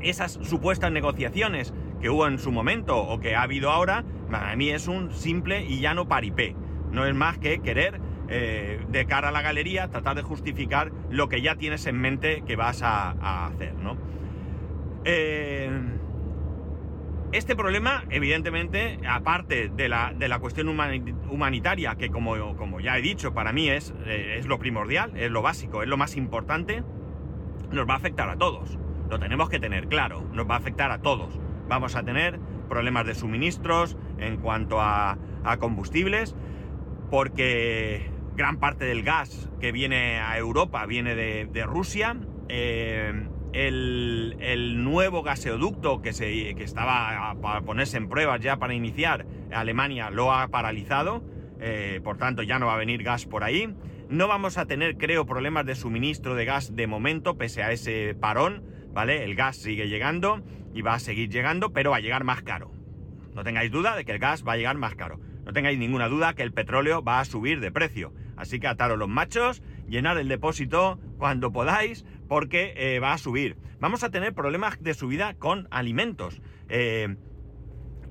esas 0.01 0.39
supuestas 0.41 0.91
negociaciones 0.91 1.73
que 2.01 2.09
hubo 2.09 2.27
en 2.27 2.39
su 2.39 2.51
momento 2.51 2.97
o 2.97 3.19
que 3.19 3.35
ha 3.35 3.41
habido 3.41 3.71
ahora, 3.71 4.03
para 4.29 4.55
mí 4.55 4.69
es 4.69 4.87
un 4.87 5.11
simple 5.11 5.65
y 5.65 5.79
llano 5.79 6.07
paripé. 6.07 6.55
No 6.91 7.05
es 7.05 7.15
más 7.15 7.37
que 7.37 7.59
querer, 7.59 7.99
eh, 8.27 8.83
de 8.89 9.05
cara 9.05 9.29
a 9.29 9.31
la 9.31 9.41
galería, 9.41 9.89
tratar 9.89 10.15
de 10.15 10.23
justificar 10.23 10.91
lo 11.09 11.29
que 11.29 11.41
ya 11.41 11.55
tienes 11.55 11.85
en 11.85 11.99
mente 11.99 12.43
que 12.45 12.55
vas 12.55 12.81
a, 12.81 13.45
hacer, 13.47 13.75
¿no? 13.75 13.97
Eh, 15.03 15.69
este 17.31 17.55
problema, 17.55 18.05
evidentemente, 18.09 18.97
aparte 19.07 19.69
de 19.69 19.89
la, 19.89 20.13
de 20.17 20.29
la 20.29 20.39
cuestión 20.39 20.69
humanitaria, 20.69 21.95
que 21.95 22.09
como, 22.09 22.55
como, 22.55 22.79
ya 22.79 22.97
he 22.97 23.01
dicho, 23.01 23.33
para 23.33 23.51
mí 23.51 23.69
es, 23.69 23.93
eh, 24.05 24.37
es 24.39 24.47
lo 24.47 24.57
primordial, 24.57 25.11
es 25.17 25.29
lo 25.29 25.41
básico, 25.41 25.83
es 25.83 25.89
lo 25.89 25.97
más 25.97 26.15
importante, 26.15 26.83
nos 27.71 27.87
va 27.87 27.95
a 27.95 27.97
afectar 27.97 28.29
a 28.29 28.37
todos. 28.37 28.79
Lo 29.09 29.19
tenemos 29.19 29.49
que 29.49 29.59
tener 29.59 29.87
claro, 29.87 30.25
nos 30.33 30.49
va 30.49 30.55
a 30.55 30.57
afectar 30.59 30.91
a 30.91 31.01
todos. 31.01 31.39
Vamos 31.67 31.95
a 31.95 32.03
tener 32.03 32.39
problemas 32.69 33.05
de 33.05 33.15
suministros 33.15 33.97
en 34.19 34.37
cuanto 34.37 34.81
a, 34.81 35.17
combustibles, 35.59 36.35
porque 37.11 38.09
gran 38.35 38.57
parte 38.57 38.85
del 38.85 39.03
gas 39.03 39.49
que 39.59 39.71
viene 39.71 40.19
a 40.19 40.37
Europa 40.37 40.85
viene 40.85 41.15
de, 41.15 41.63
Rusia. 41.65 42.17
Eh, 42.49 43.27
el, 43.53 44.83
nuevo 44.83 45.23
gaseoducto 45.23 46.01
que, 46.01 46.13
se, 46.13 46.55
que 46.55 46.63
estaba 46.63 47.31
a, 47.31 47.61
ponerse 47.61 47.97
en 47.97 48.09
pruebas 48.09 48.41
ya 48.41 48.57
para 48.57 48.73
iniciar, 48.73 49.25
Alemania 49.51 50.09
lo 50.09 50.33
ha 50.33 50.47
paralizado, 50.49 51.23
eh, 51.59 52.01
por 52.03 52.17
tanto 52.17 52.43
ya 52.43 52.59
no 52.59 52.67
va 52.67 52.73
a 52.73 52.77
venir 52.77 53.03
gas 53.03 53.25
por 53.25 53.43
ahí. 53.43 53.73
No 54.09 54.27
vamos 54.27 54.57
a 54.57 54.65
tener, 54.65 54.97
creo, 54.97 55.25
problemas 55.25 55.65
de 55.65 55.75
suministro 55.75 56.35
de 56.35 56.45
gas 56.45 56.75
de 56.75 56.85
momento, 56.85 57.37
pese 57.37 57.63
a 57.63 57.71
ese 57.71 58.15
parón, 58.19 58.63
¿vale? 58.93 59.23
El 59.23 59.35
gas 59.35 59.57
sigue 59.57 59.87
llegando 59.87 60.43
y 60.73 60.81
va 60.81 60.93
a 60.93 60.99
seguir 60.99 61.29
llegando, 61.29 61.71
pero 61.73 61.91
va 61.91 61.97
a 61.97 62.01
llegar 62.01 62.23
más 62.23 62.43
caro. 62.43 62.74
No 63.35 63.43
tengáis 63.43 63.69
duda 63.69 63.95
de 63.95 64.05
que 64.05 64.13
el 64.13 64.19
gas 64.19 64.45
va 64.47 64.53
a 64.53 64.57
llegar 64.57 64.77
más 64.77 64.95
caro. 64.95 65.19
No 65.43 65.53
tengáis 65.53 65.77
ninguna 65.77 66.07
duda 66.07 66.33
que 66.33 66.41
el 66.41 66.53
petróleo 66.53 67.03
va 67.03 67.19
a 67.19 67.25
subir 67.25 67.59
de 67.59 67.71
precio. 67.71 68.13
Así 68.37 68.59
que 68.59 68.67
ataros 68.67 68.97
los 68.97 69.09
machos, 69.09 69.61
llenar 69.87 70.17
el 70.17 70.29
depósito 70.29 70.99
cuando 71.17 71.51
podáis, 71.51 72.05
porque 72.27 72.73
eh, 72.77 72.99
va 72.99 73.13
a 73.13 73.17
subir. 73.17 73.57
Vamos 73.79 74.03
a 74.03 74.09
tener 74.09 74.33
problemas 74.33 74.81
de 74.81 74.93
subida 74.93 75.33
con 75.35 75.67
alimentos. 75.69 76.41
Eh, 76.69 77.17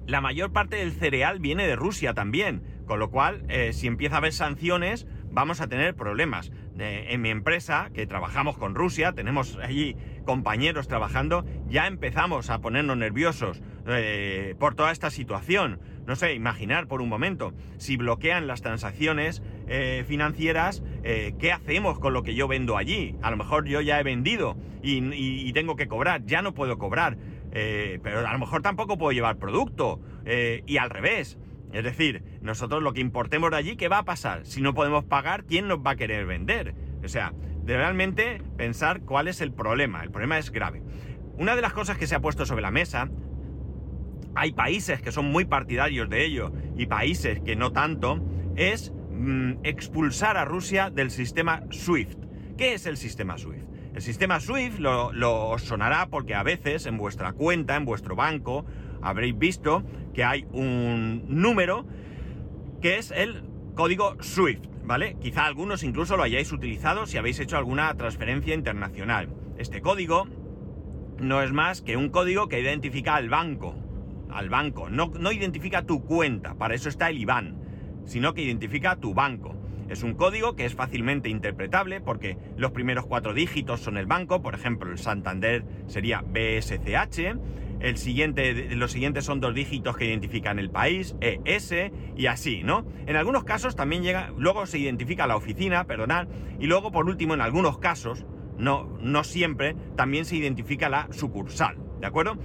la 0.06 0.20
mayor 0.20 0.52
parte 0.52 0.76
del 0.76 0.92
cereal 0.92 1.40
viene 1.40 1.66
de 1.66 1.74
Rusia 1.74 2.12
también, 2.12 2.62
con 2.86 2.98
lo 2.98 3.10
cual, 3.10 3.44
eh, 3.48 3.72
si 3.72 3.86
empieza 3.86 4.16
a 4.16 4.18
haber 4.18 4.34
sanciones, 4.34 5.06
vamos 5.30 5.60
a 5.62 5.68
tener 5.68 5.94
problemas. 5.94 6.52
en 6.76 7.22
mi 7.22 7.30
empresa, 7.30 7.90
que 7.94 8.04
trabajamos 8.04 8.58
con 8.58 8.74
Rusia, 8.74 9.12
tenemos 9.12 9.56
allí 9.62 9.96
compañeros 10.26 10.88
trabajando, 10.88 11.44
ya 11.68 11.86
empezamos 11.86 12.50
a 12.50 12.58
ponernos 12.58 12.96
nerviosos 12.96 13.62
por 14.58 14.74
toda 14.74 14.92
esta 14.92 15.10
situación. 15.10 15.78
No 16.06 16.16
sé, 16.16 16.34
imaginar 16.34 16.86
por 16.86 17.00
un 17.00 17.08
momento, 17.08 17.54
si 17.78 17.96
bloquean 17.96 18.46
las 18.46 18.60
transacciones 18.60 19.42
eh, 19.66 20.04
financieras, 20.06 20.82
eh, 21.02 21.34
¿qué 21.38 21.50
hacemos 21.52 21.98
con 21.98 22.12
lo 22.12 22.22
que 22.22 22.34
yo 22.34 22.46
vendo 22.46 22.76
allí? 22.76 23.16
A 23.22 23.30
lo 23.30 23.38
mejor 23.38 23.66
yo 23.66 23.80
ya 23.80 23.98
he 23.98 24.02
vendido 24.02 24.56
y, 24.82 25.52
tengo 25.54 25.76
que 25.76 25.88
cobrar, 25.88 26.26
ya 26.26 26.42
no 26.42 26.52
puedo 26.52 26.76
cobrar, 26.78 27.16
eh, 27.52 28.00
pero 28.02 28.26
a 28.26 28.32
lo 28.32 28.38
mejor 28.38 28.60
tampoco 28.60 28.98
puedo 28.98 29.12
llevar 29.12 29.38
producto 29.38 30.00
y 30.66 30.76
al 30.76 30.90
revés. 30.90 31.38
Es 31.72 31.84
decir, 31.84 32.22
nosotros 32.40 32.82
lo 32.82 32.92
que 32.92 33.00
importemos 33.00 33.50
de 33.50 33.56
allí, 33.56 33.76
¿qué 33.76 33.88
va 33.88 33.98
a 33.98 34.04
pasar? 34.04 34.46
Si 34.46 34.60
no 34.60 34.74
podemos 34.74 35.04
pagar, 35.04 35.44
¿quién 35.44 35.68
nos 35.68 35.78
va 35.78 35.92
a 35.92 35.96
querer 35.96 36.26
vender? 36.26 36.74
O 37.04 37.08
sea, 37.08 37.32
de 37.64 37.76
realmente 37.76 38.42
pensar 38.56 39.00
cuál 39.00 39.28
es 39.28 39.40
el 39.40 39.52
problema. 39.52 40.02
El 40.02 40.10
problema 40.10 40.38
es 40.38 40.50
grave. 40.50 40.82
Una 41.36 41.56
de 41.56 41.62
las 41.62 41.72
cosas 41.72 41.98
que 41.98 42.06
se 42.06 42.14
ha 42.14 42.20
puesto 42.20 42.46
sobre 42.46 42.62
la 42.62 42.70
mesa, 42.70 43.10
hay 44.34 44.52
países 44.52 45.00
que 45.00 45.12
son 45.12 45.26
muy 45.26 45.44
partidarios 45.44 46.08
de 46.08 46.24
ello 46.24 46.52
y 46.76 46.86
países 46.86 47.40
que 47.40 47.56
no 47.56 47.72
tanto, 47.72 48.20
es 48.56 48.92
Mm, 49.16 49.60
expulsar 49.62 50.36
a 50.36 50.44
Rusia 50.44 50.90
del 50.90 51.12
sistema 51.12 51.62
SWIFT. 51.70 52.18
¿Qué 52.58 52.74
es 52.74 52.84
el 52.86 52.96
sistema 52.96 53.38
SWIFT? 53.38 53.68
El 53.94 54.02
sistema 54.02 54.40
SWIFT 54.40 54.80
lo, 54.80 55.56
sonará 55.58 56.06
porque 56.06 56.34
a 56.34 56.42
veces 56.42 56.86
en 56.86 56.98
vuestra 56.98 57.32
cuenta, 57.32 57.76
en 57.76 57.84
vuestro 57.84 58.16
banco, 58.16 58.66
habréis 59.02 59.38
visto 59.38 59.84
que 60.14 60.24
hay 60.24 60.46
un 60.50 61.26
número 61.28 61.86
que 62.82 62.98
es 62.98 63.12
el 63.12 63.44
código 63.76 64.16
SWIFT, 64.20 64.66
¿vale? 64.84 65.16
Quizá 65.20 65.46
algunos 65.46 65.84
incluso 65.84 66.16
lo 66.16 66.24
hayáis 66.24 66.50
utilizado 66.50 67.06
si 67.06 67.16
habéis 67.16 67.38
hecho 67.38 67.56
alguna 67.56 67.94
transferencia 67.94 68.52
internacional. 68.52 69.28
Este 69.58 69.80
código 69.80 70.26
no 71.18 71.40
es 71.40 71.52
más 71.52 71.82
que 71.82 71.96
un 71.96 72.08
código 72.08 72.48
que 72.48 72.60
identifica 72.60 73.14
al 73.14 73.28
banco, 73.28 73.76
al 74.34 74.50
banco, 74.50 74.90
no, 74.90 75.10
no 75.18 75.32
identifica 75.32 75.82
tu 75.82 76.04
cuenta, 76.04 76.54
para 76.54 76.74
eso 76.74 76.88
está 76.88 77.10
el 77.10 77.18
IBAN 77.18 77.64
sino 78.06 78.34
que 78.34 78.42
identifica 78.42 78.96
tu 78.96 79.14
banco. 79.14 79.54
Es 79.88 80.02
un 80.02 80.14
código 80.14 80.56
que 80.56 80.64
es 80.64 80.74
fácilmente 80.74 81.28
interpretable 81.28 82.00
porque 82.00 82.38
los 82.56 82.70
primeros 82.70 83.06
cuatro 83.06 83.34
dígitos 83.34 83.80
son 83.80 83.98
el 83.98 84.06
banco, 84.06 84.40
por 84.40 84.54
ejemplo, 84.54 84.90
el 84.90 84.98
Santander 84.98 85.64
sería 85.86 86.22
BSCH, 86.22 87.36
el 87.80 87.98
siguiente, 87.98 88.74
los 88.76 88.92
siguientes 88.92 89.24
son 89.24 89.40
dos 89.40 89.54
dígitos 89.54 89.96
que 89.96 90.06
identifican 90.06 90.58
el 90.58 90.70
país, 90.70 91.14
ES, 91.20 91.74
y 92.16 92.26
así, 92.26 92.62
¿no? 92.62 92.86
En 93.06 93.16
algunos 93.16 93.44
casos 93.44 93.76
también 93.76 94.02
llega, 94.02 94.32
luego 94.38 94.64
se 94.64 94.78
identifica 94.78 95.26
la 95.26 95.36
oficina, 95.36 95.84
perdonad, 95.84 96.28
y 96.58 96.66
luego 96.66 96.90
por 96.90 97.06
último, 97.06 97.34
en 97.34 97.42
algunos 97.42 97.78
casos, 97.78 98.24
no, 98.56 98.96
no 99.00 99.22
siempre, 99.22 99.76
también 99.96 100.24
se 100.24 100.36
identifica 100.36 100.88
la 100.88 101.08
sucursal, 101.10 101.76
¿de 102.00 102.06
acuerdo? 102.06 102.38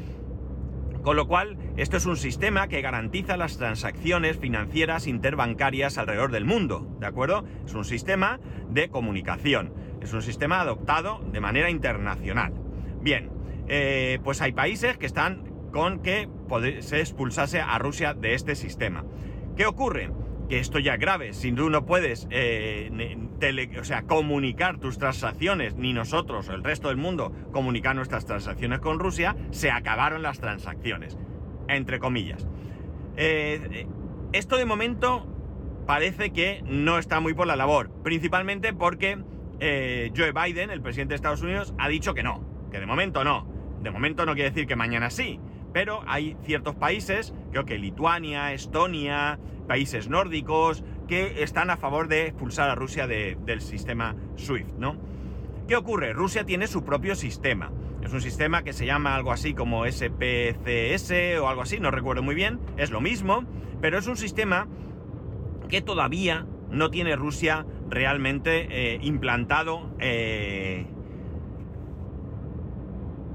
Con 1.09 1.15
lo 1.15 1.27
cual, 1.27 1.57
esto 1.75 1.97
es 1.97 2.05
un 2.05 2.17
sistema 2.17 2.67
que 2.67 2.81
garantiza 2.81 3.35
las 3.35 3.57
transacciones 3.57 4.37
financieras 4.37 5.07
interbancarias 5.07 5.97
alrededor 5.97 6.31
del 6.31 6.45
mundo, 6.45 6.87
¿de 6.99 7.07
acuerdo? 7.07 7.45
Es 7.65 7.73
un 7.73 7.83
sistema 7.83 8.39
de 8.69 8.89
comunicación, 8.89 9.73
es 10.03 10.13
un 10.13 10.21
sistema 10.21 10.61
adoptado 10.61 11.19
de 11.31 11.39
manera 11.39 11.71
internacional. 11.71 12.53
Bien, 13.01 13.31
eh, 13.67 14.19
pues 14.23 14.39
hay 14.43 14.51
países 14.51 14.99
que 14.99 15.07
están 15.07 15.51
con 15.71 16.03
que 16.03 16.29
se 16.81 16.99
expulsase 16.99 17.59
a 17.59 17.79
Rusia 17.79 18.13
de 18.13 18.35
este 18.35 18.53
sistema. 18.53 19.03
¿Qué 19.57 19.65
ocurre? 19.65 20.11
Que 20.49 20.59
esto 20.59 20.79
ya 20.79 20.97
grave. 20.97 21.33
Si 21.33 21.51
tú 21.51 21.69
no 21.69 21.85
puedes 21.85 22.27
eh, 22.31 22.91
o 23.79 23.83
sea, 23.83 24.01
comunicar 24.03 24.79
tus 24.79 24.97
transacciones, 24.97 25.75
ni 25.75 25.93
nosotros 25.93 26.49
o 26.49 26.53
el 26.53 26.63
resto 26.63 26.89
del 26.89 26.97
mundo 26.97 27.31
comunicar 27.51 27.95
nuestras 27.95 28.25
transacciones 28.25 28.79
con 28.79 28.99
Rusia, 28.99 29.35
se 29.51 29.71
acabaron 29.71 30.23
las 30.23 30.39
transacciones. 30.39 31.17
Entre 31.67 31.99
comillas. 31.99 32.47
Eh, 33.15 33.87
esto 34.33 34.57
de 34.57 34.65
momento 34.65 35.27
parece 35.85 36.31
que 36.31 36.63
no 36.65 36.97
está 36.97 37.19
muy 37.19 37.33
por 37.33 37.47
la 37.47 37.55
labor. 37.55 37.91
Principalmente 38.03 38.73
porque 38.73 39.19
eh, 39.59 40.11
Joe 40.15 40.31
Biden, 40.31 40.71
el 40.71 40.81
presidente 40.81 41.11
de 41.11 41.15
Estados 41.17 41.43
Unidos, 41.43 41.73
ha 41.77 41.87
dicho 41.87 42.13
que 42.13 42.23
no. 42.23 42.43
Que 42.71 42.79
de 42.79 42.85
momento 42.87 43.23
no. 43.23 43.47
De 43.81 43.91
momento 43.91 44.25
no 44.25 44.33
quiere 44.33 44.49
decir 44.49 44.67
que 44.67 44.75
mañana 44.75 45.09
sí. 45.11 45.39
Pero 45.73 46.01
hay 46.07 46.35
ciertos 46.43 46.75
países, 46.75 47.33
creo 47.51 47.65
que 47.65 47.77
Lituania, 47.77 48.53
Estonia, 48.53 49.39
países 49.67 50.09
nórdicos, 50.09 50.83
que 51.07 51.43
están 51.43 51.69
a 51.69 51.77
favor 51.77 52.07
de 52.07 52.27
expulsar 52.27 52.69
a 52.69 52.75
Rusia 52.75 53.07
del 53.07 53.61
sistema 53.61 54.15
SWIFT, 54.37 54.77
¿no? 54.77 54.97
¿Qué 55.67 55.75
ocurre? 55.75 56.13
Rusia 56.13 56.43
tiene 56.43 56.67
su 56.67 56.83
propio 56.83 57.15
sistema. 57.15 57.71
Es 58.01 58.13
un 58.13 58.21
sistema 58.21 58.63
que 58.63 58.73
se 58.73 58.85
llama 58.85 59.15
algo 59.15 59.31
así 59.31 59.53
como 59.53 59.85
SPCS 59.85 61.39
o 61.39 61.47
algo 61.47 61.61
así, 61.61 61.79
no 61.79 61.91
recuerdo 61.91 62.23
muy 62.23 62.33
bien. 62.33 62.59
Es 62.77 62.91
lo 62.91 63.01
mismo, 63.01 63.43
pero 63.81 63.99
es 63.99 64.07
un 64.07 64.17
sistema 64.17 64.67
que 65.67 65.81
todavía 65.81 66.47
no 66.71 66.89
tiene 66.89 67.15
Rusia 67.15 67.65
realmente 67.89 68.67
eh, 68.69 68.99
implantado 69.01 69.95
eh, 69.99 70.87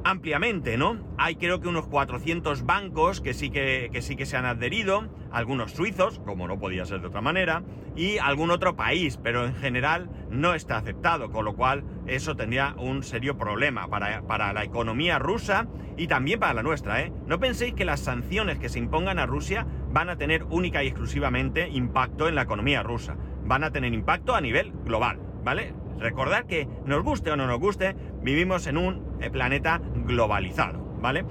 ampliamente, 0.04 0.76
¿no? 0.76 0.98
Hay 1.16 1.36
creo 1.36 1.60
que 1.60 1.68
unos 1.68 1.86
400 1.86 2.64
bancos 2.64 3.20
que 3.20 3.34
sí 3.34 3.50
que, 3.50 3.90
sí 4.00 4.16
que 4.16 4.26
se 4.26 4.36
han 4.36 4.44
adherido, 4.44 5.08
algunos 5.32 5.72
suizos, 5.72 6.20
como 6.20 6.46
no 6.46 6.58
podía 6.58 6.84
ser 6.84 7.00
de 7.00 7.08
otra 7.08 7.22
manera, 7.22 7.62
y 7.96 8.18
algún 8.18 8.50
otro 8.50 8.76
país, 8.76 9.18
pero 9.22 9.46
en 9.46 9.54
general 9.54 10.10
no 10.30 10.54
está 10.54 10.76
aceptado, 10.76 11.30
con 11.30 11.44
lo 11.44 11.54
cual 11.54 11.84
eso 12.06 12.36
tendría 12.36 12.74
un 12.76 13.02
serio 13.02 13.38
problema 13.38 13.88
para, 13.88 14.22
para 14.22 14.52
la 14.52 14.62
economía 14.62 15.18
rusa 15.18 15.66
y 15.96 16.06
también 16.06 16.38
para 16.38 16.54
la 16.54 16.62
nuestra, 16.62 17.00
¿eh? 17.00 17.12
No 17.26 17.40
penséis 17.40 17.74
que 17.74 17.84
las 17.84 18.00
sanciones 18.00 18.58
que 18.58 18.68
se 18.68 18.78
impongan 18.78 19.18
a 19.18 19.26
Rusia 19.26 19.66
van 19.90 20.10
a 20.10 20.16
tener 20.16 20.44
única 20.44 20.82
y 20.82 20.88
exclusivamente 20.88 21.68
impacto 21.68 22.28
en 22.28 22.34
la 22.34 22.42
economía 22.42 22.82
rusa, 22.82 23.16
van 23.44 23.64
a 23.64 23.70
tener 23.70 23.94
impacto 23.94 24.34
a 24.34 24.40
nivel 24.40 24.72
global, 24.84 25.18
¿vale? 25.44 25.72
Recordad 25.98 26.46
que 26.46 26.68
nos 26.84 27.02
guste 27.02 27.30
o 27.30 27.36
no 27.36 27.46
nos 27.46 27.60
guste, 27.60 27.94
vivimos 28.22 28.66
en 28.66 28.76
un 28.76 29.16
eh, 29.20 29.30
planeta 29.30 29.80
globalizado, 30.04 30.78
¿vale? 31.00 31.24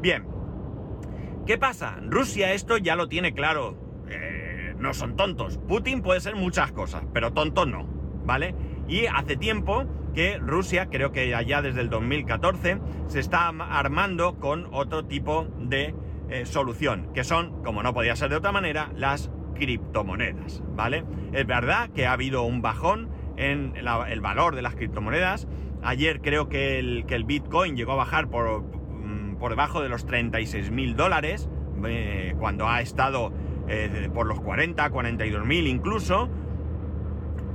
Bien, 0.00 0.26
¿qué 1.46 1.58
pasa? 1.58 1.98
Rusia 2.02 2.52
esto 2.52 2.76
ya 2.78 2.96
lo 2.96 3.08
tiene 3.08 3.34
claro. 3.34 3.76
Eh, 4.08 4.74
no 4.78 4.94
son 4.94 5.16
tontos. 5.16 5.58
Putin 5.58 6.02
puede 6.02 6.20
ser 6.20 6.36
muchas 6.36 6.72
cosas, 6.72 7.04
pero 7.12 7.32
tonto 7.32 7.66
no, 7.66 7.86
¿vale? 8.24 8.54
Y 8.88 9.06
hace 9.06 9.36
tiempo 9.36 9.84
que 10.14 10.38
Rusia, 10.38 10.88
creo 10.90 11.12
que 11.12 11.34
allá 11.34 11.60
desde 11.60 11.82
el 11.82 11.90
2014, 11.90 12.78
se 13.06 13.20
está 13.20 13.48
armando 13.48 14.38
con 14.38 14.68
otro 14.72 15.04
tipo 15.04 15.46
de 15.58 15.94
eh, 16.30 16.46
solución, 16.46 17.12
que 17.12 17.22
son, 17.22 17.62
como 17.62 17.82
no 17.82 17.92
podía 17.92 18.16
ser 18.16 18.30
de 18.30 18.36
otra 18.36 18.50
manera, 18.50 18.90
las 18.96 19.30
criptomonedas, 19.54 20.62
¿vale? 20.74 21.04
Es 21.32 21.46
verdad 21.46 21.90
que 21.90 22.06
ha 22.06 22.12
habido 22.12 22.42
un 22.44 22.62
bajón 22.62 23.10
en 23.36 23.74
el 23.76 24.20
valor 24.20 24.54
de 24.54 24.62
las 24.62 24.74
criptomonedas. 24.74 25.46
Ayer 25.86 26.20
creo 26.20 26.48
que 26.48 26.80
el, 26.80 27.04
que 27.06 27.14
el 27.14 27.22
Bitcoin 27.22 27.76
llegó 27.76 27.92
a 27.92 27.96
bajar 27.96 28.28
por, 28.28 28.62
mm, 28.62 29.36
por 29.36 29.50
debajo 29.50 29.80
de 29.80 29.88
los 29.88 30.04
36 30.04 30.72
mil 30.72 30.96
dólares, 30.96 31.48
eh, 31.86 32.34
cuando 32.40 32.68
ha 32.68 32.80
estado 32.80 33.32
eh, 33.68 34.10
por 34.12 34.26
los 34.26 34.40
40, 34.40 34.90
42 34.90 35.46
mil 35.46 35.68
incluso. 35.68 36.28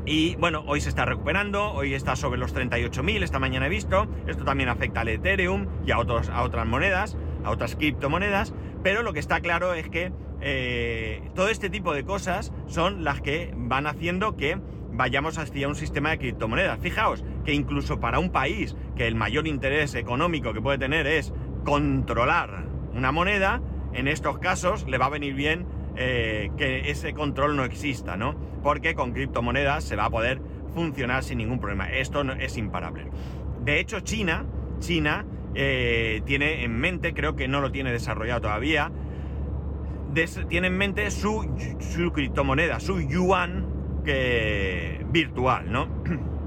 Y 0.06 0.36
bueno, 0.38 0.64
hoy 0.66 0.80
se 0.80 0.88
está 0.88 1.04
recuperando, 1.04 1.74
hoy 1.74 1.94
está 1.94 2.16
sobre 2.16 2.40
los 2.40 2.56
38.000, 2.56 3.22
esta 3.22 3.38
mañana 3.38 3.68
he 3.68 3.70
visto. 3.70 4.08
Esto 4.26 4.46
también 4.46 4.70
afecta 4.70 5.02
al 5.02 5.10
Ethereum 5.10 5.68
y 5.86 5.92
a, 5.92 6.00
otros, 6.00 6.30
a 6.30 6.42
otras 6.44 6.66
monedas, 6.66 7.18
a 7.44 7.52
otras 7.52 7.76
criptomonedas. 7.76 8.54
Pero 8.82 9.04
lo 9.04 9.12
que 9.12 9.20
está 9.20 9.42
claro 9.42 9.74
es 9.74 9.90
que 9.90 10.12
eh, 10.40 11.30
todo 11.36 11.50
este 11.50 11.70
tipo 11.70 11.94
de 11.94 12.06
cosas 12.06 12.54
son 12.66 13.04
las 13.04 13.22
que 13.22 13.54
van 13.56 13.86
haciendo 13.86 14.38
que 14.38 14.58
vayamos 14.92 15.38
hacia 15.38 15.68
un 15.68 15.76
sistema 15.76 16.12
de 16.12 16.18
criptomonedas. 16.18 16.80
Fijaos 16.80 17.24
que 17.44 17.54
incluso 17.54 18.00
para 18.00 18.20
un 18.20 18.30
país 18.30 18.76
que 18.96 19.08
el 19.08 19.16
mayor 19.16 19.48
interés 19.48 19.96
económico 19.96 20.54
que 20.54 20.62
puede 20.62 20.78
tener 20.78 21.08
es 21.08 21.34
controlar 21.64 22.66
una 22.94 23.12
moneda, 23.12 23.62
en 23.94 24.08
estos 24.08 24.40
casos 24.40 24.88
le 24.88 24.98
va 24.98 25.08
a 25.08 25.10
venir 25.10 25.34
bien 25.34 25.66
eh, 25.96 26.52
que 26.58 26.90
ese 26.90 27.14
control 27.14 27.56
no 27.56 27.64
exista, 27.64 28.16
¿no? 28.16 28.36
Porque 28.64 28.96
con 28.96 29.12
criptomonedas 29.12 29.84
se 29.84 29.96
va 29.96 30.06
a 30.06 30.10
poder 30.10 30.42
funcionar 30.74 31.24
sin 31.24 31.40
ningún 31.40 31.60
problema. 31.60 31.92
Esto 31.92 32.22
es 32.22 32.58
imparable. 32.58 33.08
De 33.64 33.80
hecho, 33.80 34.00
China, 34.00 34.46
China 34.80 35.26
eh, 35.54 36.22
tiene 36.26 36.64
en 36.64 36.80
mente, 36.80 37.14
creo 37.14 37.36
que 37.36 37.48
no 37.48 37.60
lo 37.60 37.72
tiene 37.72 37.92
desarrollado 37.92 38.42
todavía, 38.42 38.92
tiene 40.48 40.68
en 40.68 40.78
mente 40.78 41.10
su, 41.12 41.48
su 41.80 42.12
criptomoneda, 42.12 42.80
su 42.80 43.02
yuan 43.02 43.68
virtual, 45.12 45.72
¿no? 45.72 45.88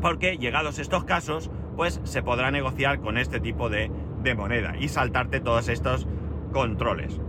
Porque 0.00 0.38
llegados 0.38 0.78
estos 0.78 1.04
casos 1.04 1.50
pues 1.76 2.00
se 2.04 2.22
podrá 2.22 2.50
negociar 2.50 3.00
con 3.00 3.16
este 3.16 3.40
tipo 3.40 3.68
de, 3.70 3.90
de 4.22 4.34
moneda 4.34 4.74
y 4.78 4.88
saltarte 4.88 5.40
todos 5.40 5.68
estos 5.68 6.06
controles. 6.52 7.20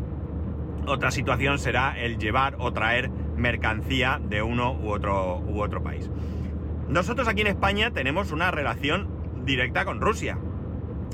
Otra 0.88 1.12
situación 1.12 1.60
será 1.60 1.98
el 2.00 2.18
llevar 2.18 2.56
o 2.60 2.74
traer 2.74 3.12
mercancía 3.38 4.20
de 4.24 4.42
uno 4.42 4.74
u 4.74 4.90
otro, 4.90 5.40
u 5.40 5.62
otro 5.62 5.84
país. 5.84 6.10
Nosotros 6.88 7.28
aquí 7.28 7.42
en 7.42 7.48
España 7.48 7.92
tenemos 7.92 8.32
una 8.32 8.52
relación 8.52 9.08
directa 9.46 9.86
con 9.86 10.02
Rusia. 10.02 10.38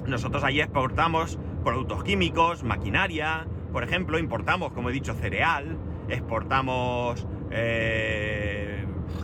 Nosotros 0.07 0.43
allí 0.43 0.61
exportamos 0.61 1.37
productos 1.63 2.03
químicos, 2.03 2.63
maquinaria, 2.63 3.45
por 3.71 3.83
ejemplo, 3.83 4.17
importamos, 4.17 4.71
como 4.71 4.89
he 4.89 4.93
dicho, 4.93 5.13
cereal, 5.13 5.77
exportamos, 6.07 7.27
eh, 7.51 8.66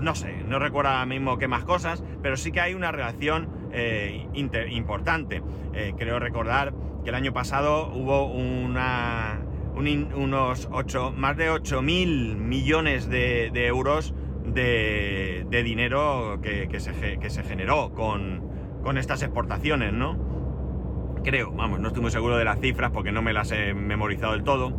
no 0.03 0.15
sé, 0.15 0.43
no 0.48 0.60
recuerdo 0.60 0.91
ahora 0.91 1.05
mismo 1.05 1.38
qué 1.38 1.48
más 1.48 1.63
cosas, 1.63 2.03
pero 2.22 2.38
sí 2.38 2.51
que 2.51 2.62
hay 2.62 2.74
una 2.74 2.91
relación 2.91 3.50
eh, 3.72 4.27
importante. 4.33 5.41
Eh, 5.74 5.93
creo 5.98 6.19
recordar 6.19 6.74
que 7.03 7.10
el 7.10 7.15
año 7.15 7.33
pasado 7.33 7.91
hubo 7.93 8.25
una, 8.25 9.39
unos 9.75 10.67
8, 10.72 11.13
más 11.15 11.38
de 11.38 11.50
8 11.50 11.81
mil 11.81 12.36
millones 12.36 13.10
de, 13.10 13.50
euros 13.65 14.13
de, 14.45 15.45
dinero 15.63 16.39
que, 16.41 16.67
se, 16.79 17.17
que, 17.17 17.29
se, 17.29 17.43
generó 17.43 17.93
con, 17.93 18.41
con 18.83 18.98
estas 18.98 19.24
exportaciones, 19.24 19.93
¿no? 19.93 20.33
creo, 21.24 21.51
vamos, 21.51 21.79
no 21.79 21.88
estoy 21.88 22.01
muy 22.01 22.12
seguro 22.12 22.38
de 22.38 22.43
las 22.43 22.60
cifras 22.60 22.91
porque 22.91 23.12
no 23.12 23.22
me 23.22 23.33
las 23.33 23.51
he 23.51 23.74
memorizado 23.74 24.33
del 24.33 24.43
todo, 24.43 24.74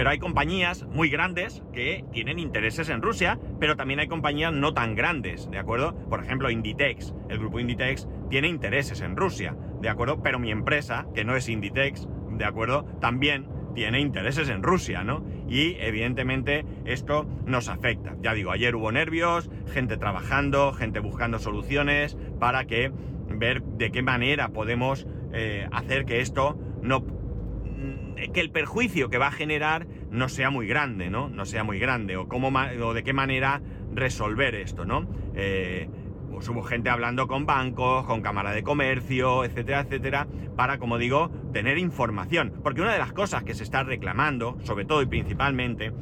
pero 0.00 0.08
hay 0.08 0.18
compañías 0.18 0.86
muy 0.86 1.10
grandes 1.10 1.62
que 1.74 2.06
tienen 2.10 2.38
intereses 2.38 2.88
en 2.88 3.02
Rusia, 3.02 3.38
pero 3.58 3.76
también 3.76 4.00
hay 4.00 4.08
compañías 4.08 4.50
no 4.50 4.72
tan 4.72 4.94
grandes, 4.94 5.50
¿de 5.50 5.58
acuerdo? 5.58 5.94
Por 6.08 6.24
ejemplo, 6.24 6.50
Inditex, 6.50 7.12
el 7.28 7.38
grupo 7.38 7.60
Inditex 7.60 8.08
tiene 8.30 8.48
intereses 8.48 9.02
en 9.02 9.14
Rusia, 9.14 9.54
¿de 9.82 9.90
acuerdo? 9.90 10.22
Pero 10.22 10.38
mi 10.38 10.52
empresa, 10.52 11.06
que 11.14 11.22
no 11.22 11.36
es 11.36 11.50
Inditex, 11.50 12.08
¿de 12.30 12.44
acuerdo? 12.46 12.84
También 13.02 13.46
tiene 13.74 14.00
intereses 14.00 14.48
en 14.48 14.62
Rusia, 14.62 15.04
¿no? 15.04 15.22
Y 15.50 15.76
evidentemente 15.80 16.64
esto 16.86 17.28
nos 17.44 17.68
afecta. 17.68 18.16
Ya 18.22 18.32
digo, 18.32 18.52
ayer 18.52 18.76
hubo 18.76 18.90
nervios, 18.92 19.50
gente 19.70 19.98
trabajando, 19.98 20.72
gente 20.72 21.00
buscando 21.00 21.38
soluciones 21.38 22.16
para 22.38 22.64
que 22.64 22.90
ver 23.28 23.62
de 23.62 23.92
qué 23.92 24.00
manera 24.00 24.48
podemos 24.48 25.06
eh, 25.34 25.68
hacer 25.70 26.06
que 26.06 26.22
esto 26.22 26.58
no 26.80 27.04
que 28.32 28.40
el 28.40 28.50
perjuicio 28.50 29.10
que 29.10 29.18
va 29.18 29.28
a 29.28 29.32
generar 29.32 29.86
no 30.10 30.28
sea 30.28 30.50
muy 30.50 30.66
grande, 30.66 31.10
¿no? 31.10 31.28
No 31.28 31.44
sea 31.44 31.64
muy 31.64 31.78
grande, 31.78 32.16
o, 32.16 32.28
cómo, 32.28 32.50
o 32.82 32.94
de 32.94 33.02
qué 33.02 33.12
manera 33.12 33.62
resolver 33.92 34.54
esto, 34.54 34.84
¿no? 34.84 35.08
Eh, 35.34 35.88
pues 36.30 36.48
hubo 36.48 36.62
gente 36.62 36.90
hablando 36.90 37.26
con 37.26 37.44
bancos, 37.44 38.06
con 38.06 38.22
cámara 38.22 38.52
de 38.52 38.62
comercio, 38.62 39.44
etcétera, 39.44 39.80
etcétera, 39.80 40.26
para, 40.56 40.78
como 40.78 40.96
digo, 40.96 41.30
tener 41.52 41.76
información. 41.78 42.52
Porque 42.62 42.80
una 42.80 42.92
de 42.92 42.98
las 42.98 43.12
cosas 43.12 43.42
que 43.42 43.54
se 43.54 43.64
está 43.64 43.82
reclamando, 43.82 44.58
sobre 44.62 44.84
todo 44.84 45.02
y 45.02 45.06
principalmente, 45.06 45.92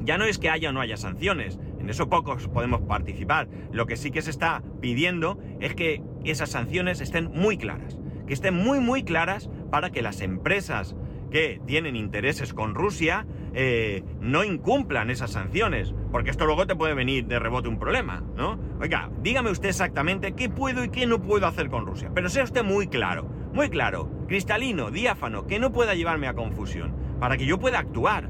ya 0.00 0.18
no 0.18 0.24
es 0.24 0.38
que 0.38 0.50
haya 0.50 0.70
o 0.70 0.72
no 0.72 0.80
haya 0.80 0.96
sanciones, 0.96 1.58
en 1.78 1.88
eso 1.88 2.08
pocos 2.08 2.48
podemos 2.48 2.82
participar. 2.82 3.48
Lo 3.72 3.86
que 3.86 3.96
sí 3.96 4.10
que 4.10 4.22
se 4.22 4.30
está 4.30 4.62
pidiendo 4.80 5.38
es 5.60 5.74
que 5.74 6.02
esas 6.24 6.50
sanciones 6.50 7.00
estén 7.00 7.30
muy 7.30 7.58
claras 7.58 7.98
que 8.26 8.34
estén 8.34 8.54
muy 8.54 8.80
muy 8.80 9.04
claras 9.04 9.50
para 9.70 9.90
que 9.90 10.02
las 10.02 10.20
empresas 10.20 10.96
que 11.34 11.60
tienen 11.66 11.96
intereses 11.96 12.54
con 12.54 12.76
Rusia 12.76 13.26
eh, 13.54 14.04
no 14.20 14.44
incumplan 14.44 15.10
esas 15.10 15.32
sanciones, 15.32 15.92
porque 16.12 16.30
esto 16.30 16.46
luego 16.46 16.68
te 16.68 16.76
puede 16.76 16.94
venir 16.94 17.26
de 17.26 17.40
rebote 17.40 17.66
un 17.66 17.76
problema, 17.76 18.22
¿no? 18.36 18.56
Oiga, 18.80 19.10
dígame 19.20 19.50
usted 19.50 19.70
exactamente 19.70 20.34
qué 20.36 20.48
puedo 20.48 20.84
y 20.84 20.90
qué 20.90 21.06
no 21.06 21.20
puedo 21.20 21.48
hacer 21.48 21.70
con 21.70 21.86
Rusia, 21.86 22.12
pero 22.14 22.28
sea 22.28 22.44
usted 22.44 22.62
muy 22.62 22.86
claro, 22.86 23.28
muy 23.52 23.68
claro, 23.68 24.08
cristalino, 24.28 24.92
diáfano, 24.92 25.48
que 25.48 25.58
no 25.58 25.72
pueda 25.72 25.96
llevarme 25.96 26.28
a 26.28 26.34
confusión, 26.34 26.94
para 27.18 27.36
que 27.36 27.46
yo 27.46 27.58
pueda 27.58 27.80
actuar, 27.80 28.28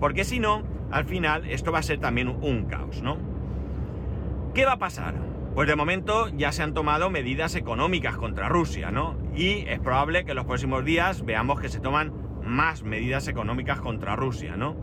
porque 0.00 0.24
si 0.24 0.40
no, 0.40 0.62
al 0.90 1.04
final 1.04 1.44
esto 1.44 1.70
va 1.70 1.80
a 1.80 1.82
ser 1.82 1.98
también 1.98 2.28
un 2.28 2.64
caos, 2.64 3.02
¿no? 3.02 3.18
¿Qué 4.54 4.64
va 4.64 4.72
a 4.72 4.78
pasar? 4.78 5.16
Pues 5.56 5.68
de 5.68 5.74
momento 5.74 6.28
ya 6.36 6.52
se 6.52 6.62
han 6.62 6.74
tomado 6.74 7.08
medidas 7.08 7.54
económicas 7.54 8.18
contra 8.18 8.46
Rusia, 8.46 8.90
¿no? 8.90 9.16
Y 9.34 9.64
es 9.68 9.80
probable 9.80 10.26
que 10.26 10.32
en 10.32 10.36
los 10.36 10.44
próximos 10.44 10.84
días 10.84 11.24
veamos 11.24 11.58
que 11.60 11.70
se 11.70 11.80
toman 11.80 12.12
más 12.44 12.82
medidas 12.82 13.26
económicas 13.26 13.80
contra 13.80 14.16
Rusia, 14.16 14.54
¿no? 14.58 14.76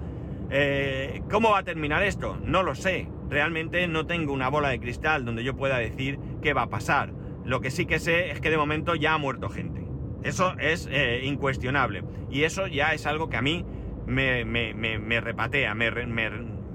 Eh, 0.49 1.21
¿Cómo 1.29 1.51
va 1.51 1.59
a 1.59 1.63
terminar 1.63 2.01
esto? 2.01 2.39
No 2.43 2.63
lo 2.63 2.73
sé. 2.73 3.07
Realmente 3.29 3.87
no 3.87 4.07
tengo 4.07 4.33
una 4.33 4.49
bola 4.49 4.69
de 4.69 4.79
cristal 4.79 5.25
donde 5.25 5.43
yo 5.43 5.55
pueda 5.55 5.77
decir 5.77 6.17
qué 6.41 6.53
va 6.53 6.63
a 6.63 6.69
pasar. 6.69 7.13
Lo 7.45 7.61
que 7.61 7.69
sí 7.69 7.85
que 7.85 7.99
sé 7.99 8.31
es 8.31 8.41
que 8.41 8.49
de 8.49 8.57
momento 8.57 8.95
ya 8.95 9.13
ha 9.13 9.19
muerto 9.19 9.49
gente. 9.49 9.85
Eso 10.23 10.55
es 10.57 10.89
eh, 10.91 11.21
incuestionable. 11.23 12.03
Y 12.31 12.45
eso 12.45 12.65
ya 12.65 12.95
es 12.95 13.05
algo 13.05 13.29
que 13.29 13.37
a 13.37 13.43
mí 13.43 13.63
me, 14.07 15.21
repatea, 15.21 15.75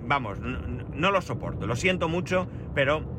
vamos, 0.06 0.38
no 0.38 1.10
lo 1.10 1.20
soporto. 1.20 1.66
Lo 1.66 1.74
siento 1.74 2.08
mucho, 2.08 2.46
pero 2.76 3.17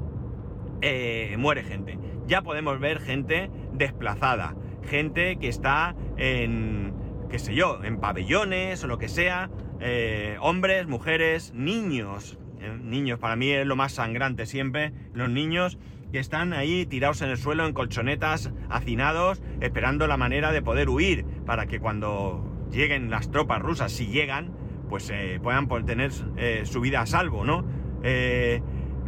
eh, 0.81 1.35
muere 1.37 1.63
gente. 1.63 1.97
Ya 2.27 2.41
podemos 2.41 2.79
ver 2.79 2.99
gente 2.99 3.49
desplazada, 3.73 4.55
gente 4.83 5.37
que 5.37 5.49
está 5.49 5.95
en, 6.17 6.93
qué 7.29 7.39
sé 7.39 7.53
yo, 7.53 7.83
en 7.83 7.99
pabellones 7.99 8.83
o 8.83 8.87
lo 8.87 8.97
que 8.97 9.09
sea, 9.09 9.49
eh, 9.79 10.37
hombres, 10.39 10.87
mujeres, 10.87 11.53
niños. 11.53 12.37
Eh, 12.61 12.77
niños, 12.81 13.19
para 13.19 13.35
mí 13.35 13.49
es 13.51 13.65
lo 13.65 13.75
más 13.75 13.93
sangrante 13.93 14.45
siempre, 14.45 14.93
los 15.13 15.29
niños 15.29 15.77
que 16.11 16.19
están 16.19 16.53
ahí 16.53 16.85
tirados 16.85 17.21
en 17.21 17.29
el 17.29 17.37
suelo 17.37 17.65
en 17.65 17.73
colchonetas, 17.73 18.51
hacinados, 18.69 19.41
esperando 19.61 20.07
la 20.07 20.17
manera 20.17 20.51
de 20.51 20.61
poder 20.61 20.89
huir, 20.89 21.25
para 21.45 21.67
que 21.67 21.79
cuando 21.79 22.67
lleguen 22.71 23.09
las 23.09 23.31
tropas 23.31 23.61
rusas, 23.61 23.91
si 23.91 24.07
llegan, 24.07 24.51
pues 24.89 25.13
puedan 25.43 25.67
tener 25.85 26.11
su 26.11 26.81
vida 26.81 27.01
a 27.01 27.05
salvo, 27.05 27.45
¿no? 27.45 27.63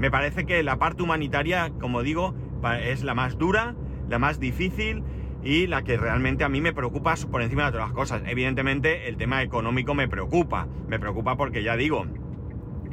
Me 0.01 0.09
parece 0.09 0.47
que 0.47 0.63
la 0.63 0.79
parte 0.79 1.03
humanitaria, 1.03 1.71
como 1.79 2.01
digo, 2.01 2.33
es 2.83 3.03
la 3.03 3.13
más 3.13 3.37
dura, 3.37 3.75
la 4.09 4.17
más 4.17 4.39
difícil 4.39 5.03
y 5.43 5.67
la 5.67 5.83
que 5.83 5.95
realmente 5.95 6.43
a 6.43 6.49
mí 6.49 6.59
me 6.59 6.73
preocupa 6.73 7.13
por 7.29 7.43
encima 7.43 7.69
de 7.69 7.77
las 7.77 7.91
cosas. 7.91 8.23
Evidentemente 8.25 9.07
el 9.07 9.17
tema 9.17 9.43
económico 9.43 9.93
me 9.93 10.07
preocupa, 10.07 10.67
me 10.87 10.97
preocupa 10.97 11.37
porque 11.37 11.61
ya 11.61 11.77
digo, 11.77 12.07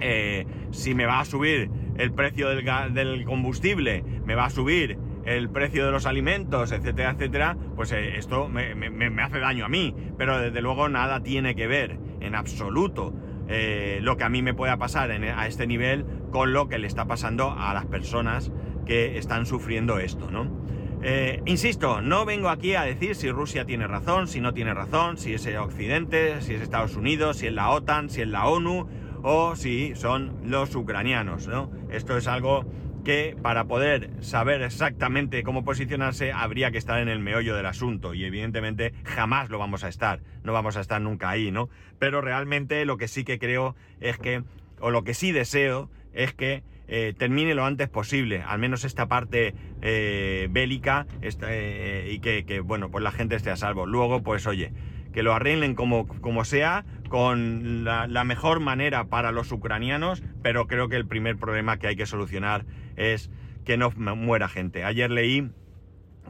eh, 0.01 0.45
si 0.71 0.95
me 0.95 1.07
va 1.07 1.21
a 1.21 1.25
subir 1.25 1.71
el 1.97 2.13
precio 2.13 2.51
del, 2.51 2.63
del, 2.93 3.25
combustible, 3.25 4.05
me 4.27 4.35
va 4.35 4.45
a 4.45 4.51
subir 4.51 4.99
el 5.25 5.49
precio 5.49 5.87
de 5.87 5.93
los 5.93 6.05
alimentos, 6.05 6.73
etcétera, 6.73 7.13
etcétera, 7.13 7.57
pues 7.75 7.91
eh, 7.93 8.19
esto 8.19 8.51
me, 8.51 9.23
hace 9.23 9.39
daño 9.39 9.65
a 9.65 9.71
mí. 9.71 9.95
Pero 10.19 10.39
desde 10.39 10.61
luego 10.61 10.91
nada 10.91 11.23
tiene 11.23 11.55
que 11.55 11.67
ver 11.67 11.99
en 12.21 12.35
absoluto 12.35 13.15
eh, 13.49 14.01
lo 14.03 14.19
que 14.19 14.25
a 14.25 14.29
mí 14.29 14.43
me 14.43 14.53
pueda 14.53 14.77
pasar 14.77 15.11
a 15.11 15.47
este 15.47 15.67
nivel 15.67 16.05
con 16.31 16.53
lo 16.53 16.69
que 16.69 16.79
le 16.79 16.87
está 16.87 17.07
pasando 17.07 17.53
a 17.53 17.73
las 17.75 17.87
personas 17.87 18.53
que 18.87 19.19
están 19.19 19.47
sufriendo 19.47 19.99
esto, 19.99 20.31
¿no? 20.31 20.67
Eh, 21.01 21.43
insisto, 21.47 22.01
no 22.01 22.25
vengo 22.25 22.49
aquí 22.49 22.75
a 22.75 22.83
decir 22.83 23.15
si 23.15 23.31
Rusia 23.31 23.65
tiene 23.65 23.87
razón, 23.87 24.27
si 24.27 24.41
no 24.41 24.53
tiene 24.53 24.75
razón, 24.75 25.17
si 25.17 25.33
es 25.33 25.47
Occidente, 25.57 26.41
si 26.41 26.55
es 26.55 26.61
Estados 26.61 26.97
Unidos, 26.97 27.39
si 27.39 27.47
es 27.47 27.53
la 27.53 27.71
OTAN, 27.71 28.11
si 28.11 28.23
es 28.23 28.29
la 28.29 28.47
ONU 28.47 28.89
o 29.23 29.55
si 29.55 29.95
son 29.95 30.37
los 30.45 30.75
ucranianos, 30.75 31.47
¿no? 31.47 31.71
Esto 31.91 32.17
es 32.17 32.27
algo 32.27 32.65
que 33.05 33.37
para 33.41 33.65
poder 33.65 34.11
saber 34.21 34.61
exactamente 34.63 35.43
cómo 35.43 35.65
posicionarse 35.65 36.33
habría 36.33 36.71
que 36.71 36.79
estar 36.79 36.99
en 36.99 37.09
el 37.09 37.21
meollo 37.21 37.57
del 37.57 37.67
asunto 37.67 38.13
y 38.13 38.25
evidentemente 38.25 38.93
jamás 39.05 39.51
lo 39.51 39.59
vamos 39.59 39.85
a 39.85 39.89
estar, 39.89 40.21
no 40.43 40.53
vamos 40.53 40.77
a 40.77 40.81
estar 40.81 41.01
nunca 41.01 41.31
ahí, 41.31 41.51
¿no? 41.51 41.71
Pero 41.99 42.21
realmente 42.21 42.85
lo 42.85 42.97
que 42.97 43.09
sí 43.09 43.25
que 43.25 43.39
creo 43.39 43.77
es 44.01 44.19
que, 44.19 44.43
o 44.81 44.91
lo 44.91 45.05
que 45.05 45.15
sí 45.15 45.33
deseo 45.33 45.91
es 46.13 46.33
que 46.35 46.63
eh, 46.91 47.15
termine 47.17 47.55
lo 47.55 47.67
antes 47.67 47.91
posible, 47.91 48.43
al 48.43 48.59
menos 48.59 48.85
esta 48.85 49.09
parte 49.09 49.55
eh, 49.83 50.49
bélica 50.51 51.07
eh, 51.21 52.11
y 52.11 52.19
que, 52.21 52.61
bueno, 52.61 52.91
pues 52.91 53.05
la 53.05 53.13
gente 53.13 53.37
esté 53.37 53.51
a 53.51 53.57
salvo. 53.57 53.85
Luego, 53.85 54.23
pues 54.23 54.47
oye, 54.47 54.73
que 55.13 55.23
lo 55.23 55.35
arreglen 55.35 55.75
como, 55.75 56.09
como 56.09 56.47
sea, 56.47 56.87
con 57.11 57.85
la, 57.85 58.25
mejor 58.25 58.61
manera 58.61 59.05
para 59.05 59.33
los 59.33 59.53
ucranianos, 59.53 60.23
pero 60.43 60.67
creo 60.67 60.89
que 60.89 60.97
el 60.97 61.07
primer 61.07 61.37
problema 61.37 61.79
que 61.79 61.89
hay 61.89 61.97
que 61.97 62.07
solucionar 62.07 62.65
es 62.97 63.31
que 63.67 63.77
no 63.77 63.91
muera 63.91 64.49
gente. 64.49 64.85
Ayer 64.85 65.11
leí 65.11 65.51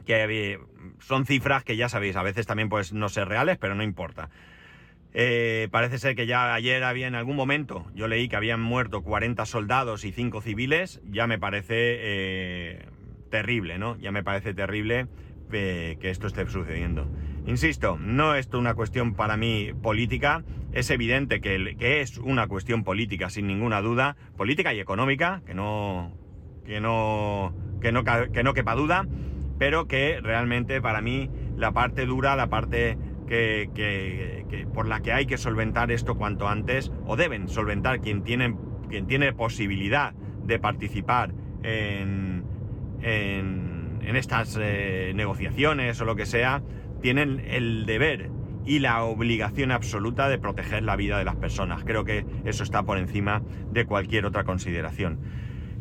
que 0.05 0.59
son 0.99 1.25
cifras 1.25 1.63
que 1.63 1.77
ya 1.77 1.87
sabéis, 1.87 2.17
a 2.17 2.23
veces 2.23 2.45
también 2.47 2.67
pues 2.67 2.91
no 2.91 3.07
ser 3.07 3.29
reales, 3.29 3.57
pero 3.57 3.75
no 3.75 3.83
importa. 3.83 4.29
Eh, 5.13 5.67
parece 5.71 5.97
ser 5.97 6.15
que 6.15 6.27
ya 6.27 6.53
ayer 6.53 6.83
había 6.83 7.07
en 7.07 7.15
algún 7.15 7.35
momento, 7.35 7.87
yo 7.95 8.07
leí 8.07 8.29
que 8.29 8.35
habían 8.35 8.61
muerto 8.61 9.01
40 9.01 9.45
soldados 9.45 10.05
y 10.05 10.11
5 10.11 10.41
civiles, 10.41 11.01
ya 11.09 11.25
me 11.25 11.39
parece 11.39 11.75
eh, 11.75 12.85
terrible, 13.31 13.79
¿no? 13.79 13.97
Ya 13.97 14.11
me 14.11 14.23
parece 14.23 14.53
terrible 14.53 15.07
eh, 15.51 15.97
que 15.99 16.11
esto 16.11 16.27
esté 16.27 16.45
sucediendo. 16.47 17.07
Insisto, 17.47 17.97
no 17.97 18.35
es 18.35 18.47
una 18.53 18.75
cuestión 18.75 19.15
para 19.15 19.35
mí 19.35 19.71
política, 19.81 20.43
es 20.73 20.91
evidente 20.91 21.41
que, 21.41 21.75
que, 21.79 22.01
es 22.01 22.19
una 22.19 22.47
cuestión 22.47 22.83
política 22.83 23.31
sin 23.31 23.47
ninguna 23.47 23.81
duda, 23.81 24.15
política 24.37 24.75
y 24.75 24.79
económica, 24.79 25.41
que 25.47 25.55
no, 25.55 26.13
que 26.65 26.79
no, 26.79 27.55
que 27.81 27.91
no, 27.91 28.03
que 28.03 28.43
no 28.43 28.53
quepa 28.53 28.75
duda, 28.75 29.07
pero 29.57 29.87
que 29.87 30.19
realmente 30.21 30.81
para 30.81 31.01
mí 31.01 31.31
la 31.57 31.71
parte 31.71 32.05
dura, 32.05 32.35
la 32.35 32.47
parte 32.47 32.97
que, 33.29 34.67
por 34.73 34.87
la 34.87 35.01
que 35.01 35.13
hay 35.13 35.25
que 35.25 35.37
solventar 35.37 35.91
esto 35.91 36.15
cuanto 36.15 36.47
antes, 36.47 36.91
o 37.05 37.15
deben 37.15 37.47
solventar 37.47 38.01
quien 38.01 38.23
tiene, 38.23 38.55
quien 38.89 39.07
tiene 39.07 39.33
posibilidad 39.33 40.13
de 40.43 40.59
participar 40.59 41.31
en, 41.63 42.43
en, 43.01 43.99
en 44.01 44.15
estas 44.15 44.57
eh, 44.59 45.13
negociaciones 45.15 46.01
o 46.01 46.05
lo 46.05 46.15
que 46.15 46.25
sea, 46.25 46.63
tienen 47.01 47.41
el 47.47 47.85
deber 47.85 48.31
y 48.65 48.79
la 48.79 49.03
obligación 49.03 49.71
absoluta 49.71 50.27
de 50.27 50.37
proteger 50.37 50.83
la 50.83 50.95
vida 50.95 51.17
de 51.17 51.25
las 51.25 51.35
personas. 51.35 51.83
Creo 51.83 52.03
que 52.03 52.25
eso 52.45 52.63
está 52.63 52.83
por 52.83 52.97
encima 52.97 53.41
de 53.71 53.85
cualquier 53.85 54.25
otra 54.25 54.43
consideración. 54.43 55.19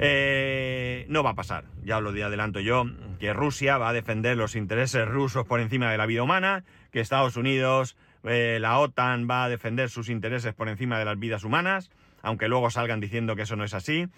Eh, 0.00 1.06
no 1.08 1.22
va 1.22 1.30
a 1.30 1.34
pasar, 1.34 1.64
ya 1.82 1.98
os 1.98 2.02
lo 2.04 2.10
adelanto 2.10 2.60
yo, 2.60 2.84
que 3.18 3.32
Rusia 3.32 3.78
va 3.78 3.88
a 3.88 3.92
defender 3.92 4.36
los 4.36 4.54
intereses 4.54 5.08
rusos 5.08 5.44
por 5.46 5.60
encima 5.60 5.90
de 5.90 5.98
la 5.98 6.06
vida 6.06 6.22
humana, 6.22 6.64
que 6.92 7.00
Estados 7.00 7.36
Unidos, 7.36 7.96
eh, 8.24 8.58
la 8.60 8.78
OTAN 8.78 9.28
va 9.28 9.44
a 9.44 9.48
defender 9.48 9.90
sus 9.90 10.08
intereses 10.08 10.54
por 10.54 10.68
encima 10.68 10.98
de 10.98 11.04
las 11.04 11.18
vidas 11.18 11.42
humanas, 11.42 11.90
aunque 12.22 12.48
luego 12.48 12.70
salgan 12.70 13.00
diciendo 13.00 13.34
que 13.34 13.42
eso 13.42 13.56
no 13.56 13.64
es 13.64 13.74
así. 13.74 14.08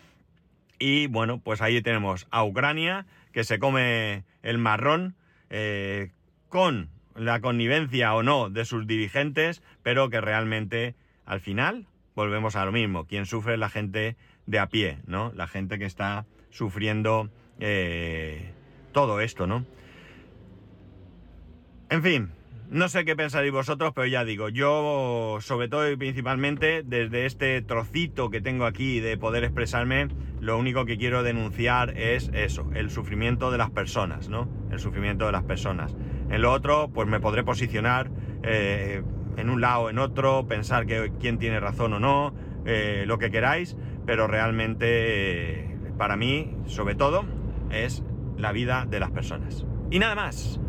Y 0.79 1.07
bueno, 1.07 1.41
pues 1.41 1.63
ahí 1.63 1.81
tenemos 1.83 2.27
a 2.31 2.45
Ucrania, 2.45 3.07
que 3.33 3.45
se 3.45 3.59
come 3.59 4.25
el 4.43 4.59
marrón 4.59 5.15
eh, 5.51 6.11
con 6.49 6.91
la 7.15 7.41
connivencia 7.41 8.15
o 8.15 8.23
no 8.23 8.51
de 8.51 8.65
sus 8.65 8.87
dirigentes, 8.87 9.63
pero 9.83 10.11
que 10.11 10.21
realmente 10.21 10.95
al 11.27 11.41
final 11.41 11.87
volvemos 12.15 12.57
a 12.57 12.65
lo 12.65 12.73
mismo. 12.73 13.07
Quien 13.07 13.27
sufre 13.27 13.55
es 13.55 13.59
la 13.59 13.69
gente 13.69 14.17
de 14.51 14.59
a 14.59 14.69
pie, 14.69 14.99
¿no? 15.07 15.33
La 15.35 15.47
gente 15.47 15.79
que 15.79 15.85
está 15.85 16.27
sufriendo 16.51 17.31
eh, 17.61 18.53
todo 18.93 19.21
esto, 19.21 19.47
¿no? 19.47 19.65
En 21.89 22.03
fin, 22.03 22.31
no 22.69 22.89
sé 22.89 23.05
qué 23.05 23.15
pensaréis 23.15 23.53
vosotros, 23.53 23.93
pero 23.95 24.07
ya 24.07 24.25
digo, 24.25 24.49
yo 24.49 25.39
sobre 25.41 25.69
todo 25.69 25.91
y 25.91 25.97
principalmente 25.97 26.83
desde 26.85 27.27
este 27.27 27.63
trocito 27.63 28.31
que 28.31 28.41
tengo 28.41 28.65
aquí 28.65 29.01
de 29.01 29.17
poder 29.17 29.45
expresarme, 29.45 30.09
lo 30.41 30.59
único 30.59 30.85
que 30.85 30.99
quiero 30.99 31.23
denunciar 31.23 31.97
es 31.97 32.31
eso, 32.33 32.69
el 32.75 32.91
sufrimiento 32.91 33.53
de 33.53 33.59
las 33.59 33.71
personas, 33.71 34.29
¿no? 34.29 34.49
El 34.73 34.81
sufrimiento 34.81 35.27
de 35.27 35.33
las 35.33 35.45
personas. 35.45 35.97
En 36.29 36.43
lo 36.43 36.53
otro, 36.53 36.91
pues 36.93 37.07
me 37.09 37.21
podré 37.21 37.45
posicionar 37.45 38.11
eh, 38.43 39.03
en 39.37 39.51
un 39.51 39.61
lado, 39.61 39.83
o 39.83 39.91
en 39.91 39.99
otro, 39.99 40.47
pensar 40.49 40.87
que 40.87 41.13
quién 41.21 41.39
tiene 41.39 41.61
razón 41.61 41.93
o 41.93 42.01
no, 42.01 42.35
eh, 42.67 43.05
lo 43.07 43.19
que 43.19 43.31
queráis, 43.31 43.77
pero 44.07 44.27
realmente 44.27 45.61
eh, 45.61 45.93
para 45.97 46.17
mí, 46.17 46.57
sobre 46.67 46.95
todo, 46.95 47.25
es 47.71 48.03
la 48.37 48.53
vida 48.53 48.87
de 48.89 49.01
las 49.01 49.11
personas. 49.11 49.67
Y 49.91 49.99
nada 49.99 50.15
más. 50.15 50.61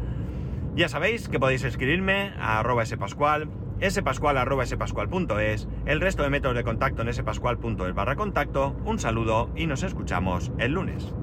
Ya 0.74 0.88
sabéis 0.88 1.28
que 1.28 1.40
podéis 1.40 1.64
escribirme 1.66 2.34
a 2.40 2.60
arroba 2.60 2.86
spascual, 2.86 3.50
spascual 3.90 4.38
arroba 4.38 4.66
spascual.es, 4.66 5.68
el 5.86 6.00
resto 6.00 6.24
de 6.24 6.30
métodos 6.30 6.56
de 6.56 6.64
contacto 6.64 7.02
en 7.02 7.14
spascual.es 7.14 7.94
barra 7.94 8.16
contacto. 8.16 8.76
Un 8.86 8.98
saludo 8.98 9.50
y 9.56 9.68
nos 9.68 9.84
escuchamos 9.84 10.52
el 10.60 10.74
lunes. 10.74 11.14